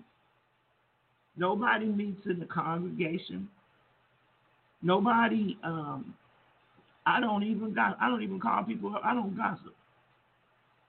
Nobody 1.36 1.86
meets 1.86 2.26
in 2.26 2.38
the 2.40 2.46
congregation. 2.46 3.48
Nobody, 4.82 5.58
um, 5.64 6.14
I 7.06 7.20
don't 7.20 7.42
even 7.44 7.74
got, 7.74 7.96
I 8.00 8.08
don't 8.08 8.22
even 8.22 8.40
call 8.40 8.64
people. 8.64 8.94
Up. 8.94 9.02
I 9.04 9.14
don't 9.14 9.36
gossip. 9.36 9.74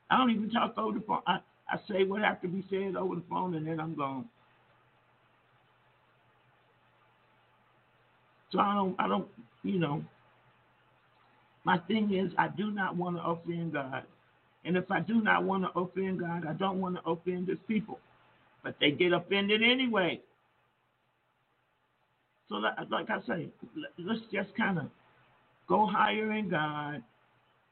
I 0.09 0.17
don't 0.17 0.31
even 0.31 0.49
talk 0.49 0.77
over 0.77 0.99
the 0.99 1.05
phone. 1.05 1.21
I, 1.27 1.39
I 1.69 1.77
say 1.89 2.03
what 2.03 2.21
has 2.21 2.37
to 2.41 2.47
be 2.47 2.63
said 2.69 2.95
over 2.95 3.15
the 3.15 3.23
phone, 3.29 3.55
and 3.55 3.67
then 3.67 3.79
I'm 3.79 3.95
gone. 3.95 4.25
So 8.51 8.59
I 8.59 8.73
don't, 8.75 8.95
I 8.99 9.07
don't, 9.07 9.27
you 9.63 9.79
know. 9.79 10.03
My 11.65 11.77
thing 11.79 12.13
is, 12.13 12.31
I 12.37 12.49
do 12.49 12.71
not 12.71 12.95
want 12.95 13.17
to 13.17 13.23
offend 13.23 13.73
God, 13.73 14.03
and 14.65 14.77
if 14.77 14.91
I 14.91 14.99
do 14.99 15.21
not 15.21 15.43
want 15.43 15.63
to 15.63 15.79
offend 15.79 16.19
God, 16.19 16.45
I 16.47 16.53
don't 16.53 16.81
want 16.81 16.95
to 16.95 17.09
offend 17.09 17.47
His 17.47 17.57
people, 17.67 17.99
but 18.63 18.75
they 18.79 18.91
get 18.91 19.13
offended 19.13 19.63
anyway. 19.63 20.21
So, 22.53 22.59
like 22.59 23.09
I 23.09 23.19
say, 23.27 23.47
let's 23.97 24.21
just 24.31 24.55
kind 24.55 24.77
of 24.77 24.85
go 25.67 25.87
higher 25.87 26.33
in 26.33 26.49
God 26.49 27.01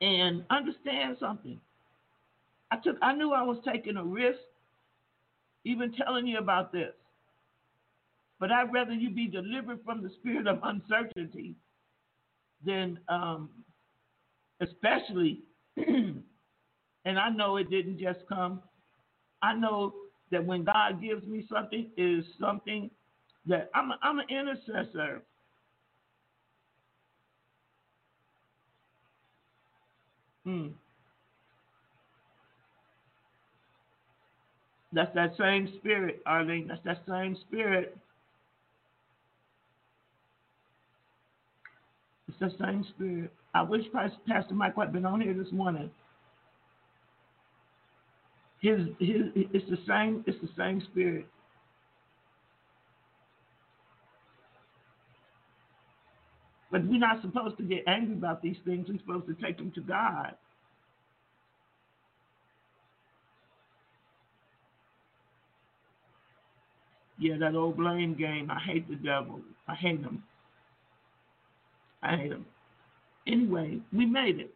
and 0.02 0.44
understand 0.50 1.18
something. 1.20 1.62
I 2.72 2.78
took 2.78 2.96
I 3.00 3.14
knew 3.14 3.32
I 3.32 3.44
was 3.44 3.60
taking 3.64 3.98
a 3.98 4.04
risk 4.04 4.40
even 5.66 5.94
telling 5.94 6.26
you 6.26 6.40
about 6.40 6.72
this. 6.72 6.94
But 8.40 8.52
I'd 8.52 8.74
rather 8.74 8.94
you 8.94 9.12
be 9.12 9.28
delivered 9.28 9.82
from 9.86 10.02
the 10.02 10.10
spirit 10.20 10.48
of 10.48 10.58
uncertainty 10.64 11.54
than 12.66 12.98
um, 13.08 13.52
especially 14.62 15.42
and 15.78 16.24
I 17.06 17.30
know 17.30 17.58
it 17.58 17.70
didn't 17.70 18.00
just 18.00 18.22
come. 18.28 18.64
I 19.44 19.54
know 19.54 19.94
that 20.32 20.44
when 20.44 20.64
God 20.64 21.00
gives 21.00 21.24
me 21.28 21.46
something 21.52 21.92
is 21.98 22.26
something 22.40 22.90
that 23.48 23.70
I'm 23.76 23.92
a, 23.92 24.00
I'm 24.02 24.20
an 24.20 24.26
intercessor. 24.30 25.22
Hmm. 30.46 30.68
That's 34.94 35.14
that 35.16 35.34
same 35.40 35.70
spirit, 35.80 36.22
Arlene. 36.26 36.68
That's 36.68 36.84
that 36.86 37.02
same 37.08 37.38
spirit. 37.48 37.98
It's 42.28 42.40
the 42.40 42.52
same 42.66 42.86
spirit. 42.96 43.32
I 43.54 43.64
wish 43.64 43.84
Pastor 44.28 44.54
Mike 44.54 44.76
had 44.78 44.94
been 44.94 45.06
on 45.06 45.22
here 45.22 45.34
this 45.34 45.52
morning. 45.52 45.92
His, 48.62 48.82
his, 49.00 49.24
it's 49.36 49.70
the 49.70 49.78
same. 49.88 50.24
It's 50.28 50.40
the 50.42 50.50
same 50.58 50.82
spirit. 50.92 51.28
But 56.72 56.86
we're 56.86 57.00
not 57.00 57.22
supposed 57.22 57.58
to 57.58 57.64
get 57.64 57.84
angry 57.88 58.16
about 58.16 58.42
these 58.42 58.56
things. 58.66 58.88
We're 58.90 59.00
supposed 59.00 59.28
to 59.28 59.46
take 59.46 59.58
them 59.58 59.72
to 59.76 59.82
God. 59.82 60.36
Yeah, 67.20 67.38
that 67.40 67.56
old 67.56 67.78
blame 67.78 68.16
game. 68.16 68.50
I 68.50 68.60
hate 68.60 68.90
the 68.90 68.96
devil. 68.96 69.42
I 69.68 69.76
hate 69.76 70.00
him. 70.02 70.24
I 72.02 72.18
hate 72.18 72.32
him. 72.32 72.46
Anyway, 73.28 73.80
we 73.94 74.06
made 74.06 74.40
it. 74.40 74.54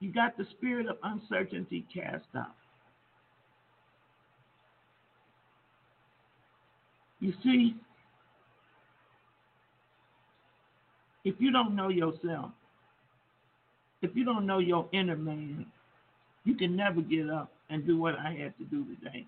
You 0.00 0.12
got 0.12 0.36
the 0.36 0.46
spirit 0.58 0.88
of 0.88 0.98
uncertainty 1.02 1.86
cast 1.94 2.26
out. 2.36 2.54
You 7.20 7.32
see, 7.42 7.76
if 11.26 11.34
you 11.40 11.50
don't 11.50 11.74
know 11.74 11.88
yourself, 11.88 12.52
if 14.00 14.14
you 14.14 14.24
don't 14.24 14.46
know 14.46 14.60
your 14.60 14.88
inner 14.92 15.16
man, 15.16 15.66
you 16.44 16.54
can 16.54 16.76
never 16.76 17.00
get 17.00 17.28
up 17.28 17.50
and 17.68 17.84
do 17.84 17.98
what 17.98 18.14
I 18.16 18.30
had 18.30 18.56
to 18.58 18.64
do 18.70 18.84
today. 18.94 19.26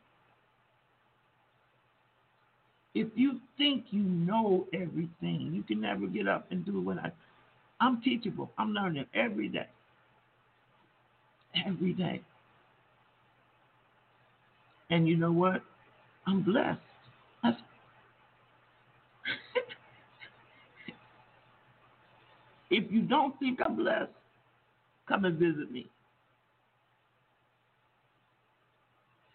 If 2.94 3.08
you 3.16 3.40
think 3.56 3.86
you 3.90 4.02
know 4.02 4.68
everything, 4.72 5.52
you 5.52 5.64
can 5.64 5.80
never 5.80 6.06
get 6.06 6.28
up 6.28 6.46
and 6.52 6.64
do 6.64 6.80
what 6.80 6.98
I. 6.98 7.10
I'm 7.80 8.00
teachable. 8.00 8.52
I'm 8.56 8.72
learning 8.72 9.06
every 9.12 9.48
day. 9.48 9.66
Every 11.66 11.94
day. 11.94 12.20
And 14.90 15.08
you 15.08 15.16
know 15.16 15.32
what? 15.32 15.62
I'm 16.28 16.42
blessed. 16.42 16.78
That's 17.42 17.58
if 22.70 22.90
you 22.90 23.02
don't 23.02 23.38
think 23.38 23.60
I'm 23.64 23.76
blessed, 23.76 24.10
come 25.08 25.24
and 25.24 25.38
visit 25.38 25.70
me. 25.70 25.88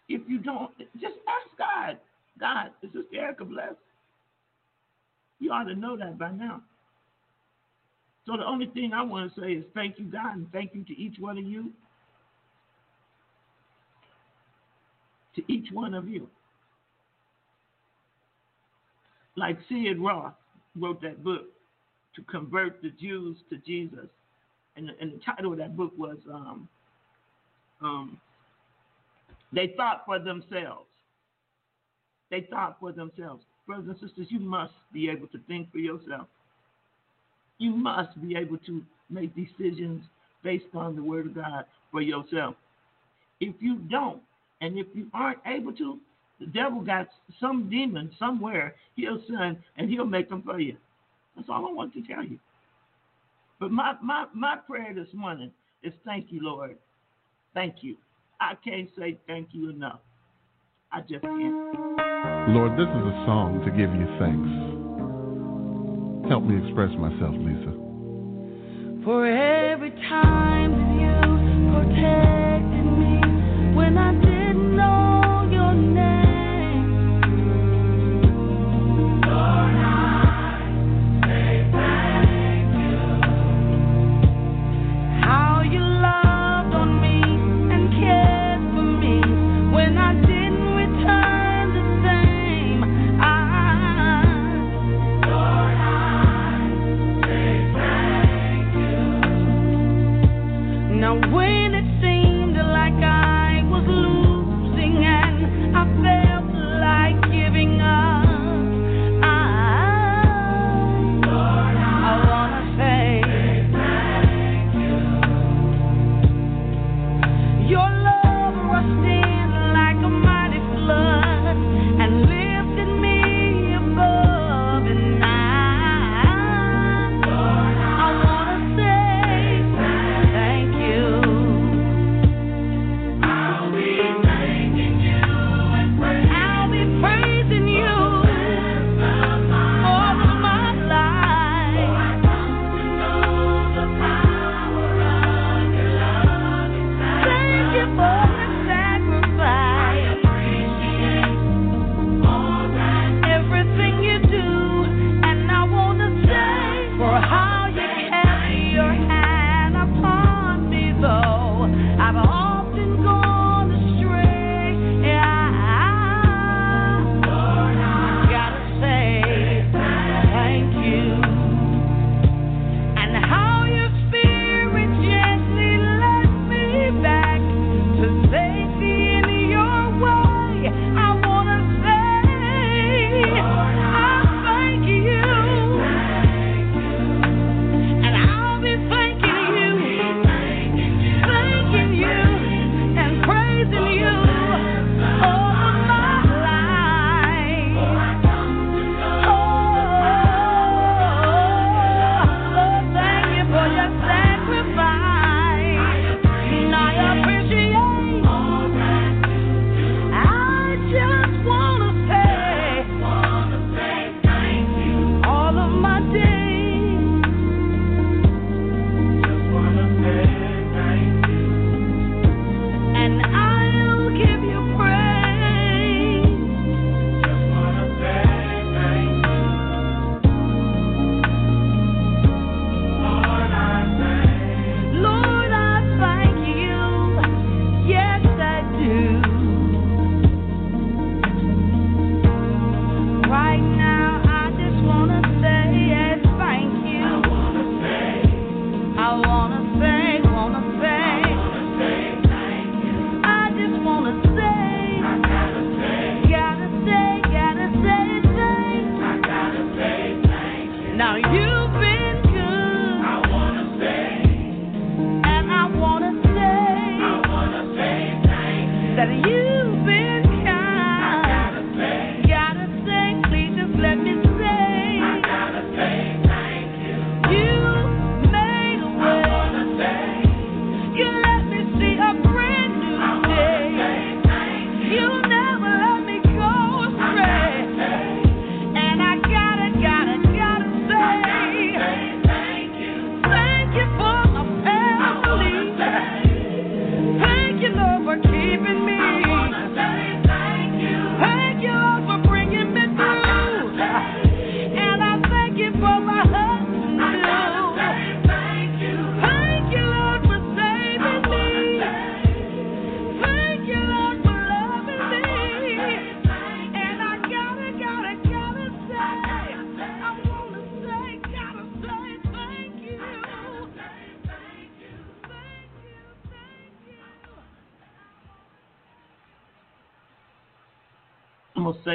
If 0.08 0.22
you 0.28 0.38
don't, 0.38 0.70
just 1.00 1.16
ask 1.26 1.58
God. 1.58 1.98
God, 2.38 2.70
is 2.82 2.90
Sister 2.92 3.16
Erica 3.16 3.44
blessed? 3.44 3.76
You 5.40 5.52
ought 5.52 5.64
to 5.64 5.74
know 5.74 5.96
that 5.96 6.18
by 6.18 6.30
now. 6.30 6.62
So 8.26 8.36
the 8.36 8.44
only 8.46 8.66
thing 8.66 8.92
I 8.94 9.02
want 9.02 9.34
to 9.34 9.40
say 9.40 9.52
is 9.52 9.64
thank 9.74 9.98
you, 9.98 10.06
God, 10.06 10.36
and 10.36 10.50
thank 10.52 10.74
you 10.74 10.84
to 10.84 10.98
each 10.98 11.18
one 11.18 11.38
of 11.38 11.44
you. 11.44 11.72
To 15.36 15.42
each 15.52 15.70
one 15.72 15.94
of 15.94 16.08
you. 16.08 16.28
Like 19.36 19.58
Sid 19.68 19.98
Roth 19.98 20.34
wrote 20.76 21.02
that 21.02 21.22
book, 21.24 21.46
to 22.16 22.22
convert 22.22 22.80
the 22.82 22.90
Jews 22.90 23.36
to 23.50 23.56
Jesus. 23.58 24.08
And, 24.76 24.90
and 25.00 25.12
the 25.12 25.20
title 25.24 25.52
of 25.52 25.58
that 25.58 25.76
book 25.76 25.92
was 25.96 26.18
um, 26.32 26.68
um, 27.80 28.20
They 29.52 29.74
Thought 29.76 30.02
for 30.06 30.18
Themselves. 30.18 30.86
They 32.30 32.46
thought 32.50 32.78
for 32.80 32.90
themselves. 32.90 33.44
Brothers 33.66 33.86
and 33.88 34.08
sisters, 34.08 34.26
you 34.28 34.40
must 34.40 34.72
be 34.92 35.08
able 35.08 35.28
to 35.28 35.38
think 35.46 35.70
for 35.70 35.78
yourself. 35.78 36.26
You 37.58 37.70
must 37.70 38.20
be 38.20 38.34
able 38.36 38.58
to 38.66 38.82
make 39.08 39.34
decisions 39.36 40.02
based 40.42 40.64
on 40.74 40.96
the 40.96 41.02
Word 41.02 41.26
of 41.26 41.34
God 41.36 41.64
for 41.92 42.02
yourself. 42.02 42.56
If 43.40 43.54
you 43.60 43.76
don't, 43.76 44.20
and 44.60 44.78
if 44.78 44.86
you 44.94 45.06
aren't 45.14 45.38
able 45.46 45.72
to, 45.74 45.98
the 46.40 46.46
devil 46.46 46.80
got 46.80 47.06
some 47.40 47.70
demon 47.70 48.10
somewhere 48.18 48.74
he'll 48.96 49.22
send 49.28 49.58
and 49.76 49.88
he'll 49.88 50.04
make 50.04 50.28
them 50.28 50.42
for 50.42 50.58
you. 50.58 50.76
That's 51.36 51.48
all 51.48 51.66
I 51.66 51.72
want 51.72 51.92
to 51.94 52.02
tell 52.02 52.24
you. 52.24 52.38
But 53.60 53.70
my, 53.70 53.94
my, 54.02 54.26
my 54.34 54.56
prayer 54.56 54.92
this 54.94 55.08
morning 55.14 55.50
is 55.82 55.92
thank 56.04 56.26
you, 56.30 56.40
Lord. 56.42 56.76
Thank 57.54 57.76
you. 57.82 57.96
I 58.40 58.54
can't 58.64 58.88
say 58.98 59.18
thank 59.26 59.48
you 59.52 59.70
enough. 59.70 60.00
I 60.92 61.00
just 61.00 61.22
can't. 61.22 61.74
Lord, 62.48 62.72
this 62.72 62.88
is 62.88 63.04
a 63.06 63.24
song 63.26 63.62
to 63.64 63.70
give 63.70 63.90
you 63.94 64.06
thanks. 64.18 64.74
Help 66.28 66.44
me 66.44 66.56
express 66.64 66.90
myself, 66.98 67.34
Lisa. 67.36 67.72
For 69.04 69.26
every 69.26 69.90
time 70.08 70.72
that 70.72 70.94
you 71.00 71.12
protected 71.72 72.86
me 72.98 73.74
when 73.76 73.98
I 73.98 74.23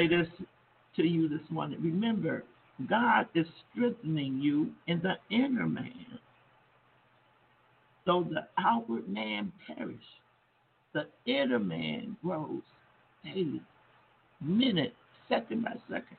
say 0.00 0.06
this 0.08 0.28
to 0.96 1.02
you 1.02 1.28
this 1.28 1.40
morning. 1.50 1.78
Remember, 1.82 2.44
God 2.88 3.26
is 3.34 3.46
strengthening 3.72 4.40
you 4.40 4.70
in 4.86 5.02
the 5.02 5.14
inner 5.34 5.66
man. 5.66 6.18
Though 8.06 8.24
the 8.24 8.46
outward 8.58 9.08
man 9.08 9.52
perish, 9.66 9.98
the 10.94 11.06
inner 11.26 11.58
man 11.58 12.16
grows 12.22 12.62
daily, 13.24 13.60
minute, 14.40 14.94
second 15.28 15.64
by 15.64 15.74
second. 15.88 16.16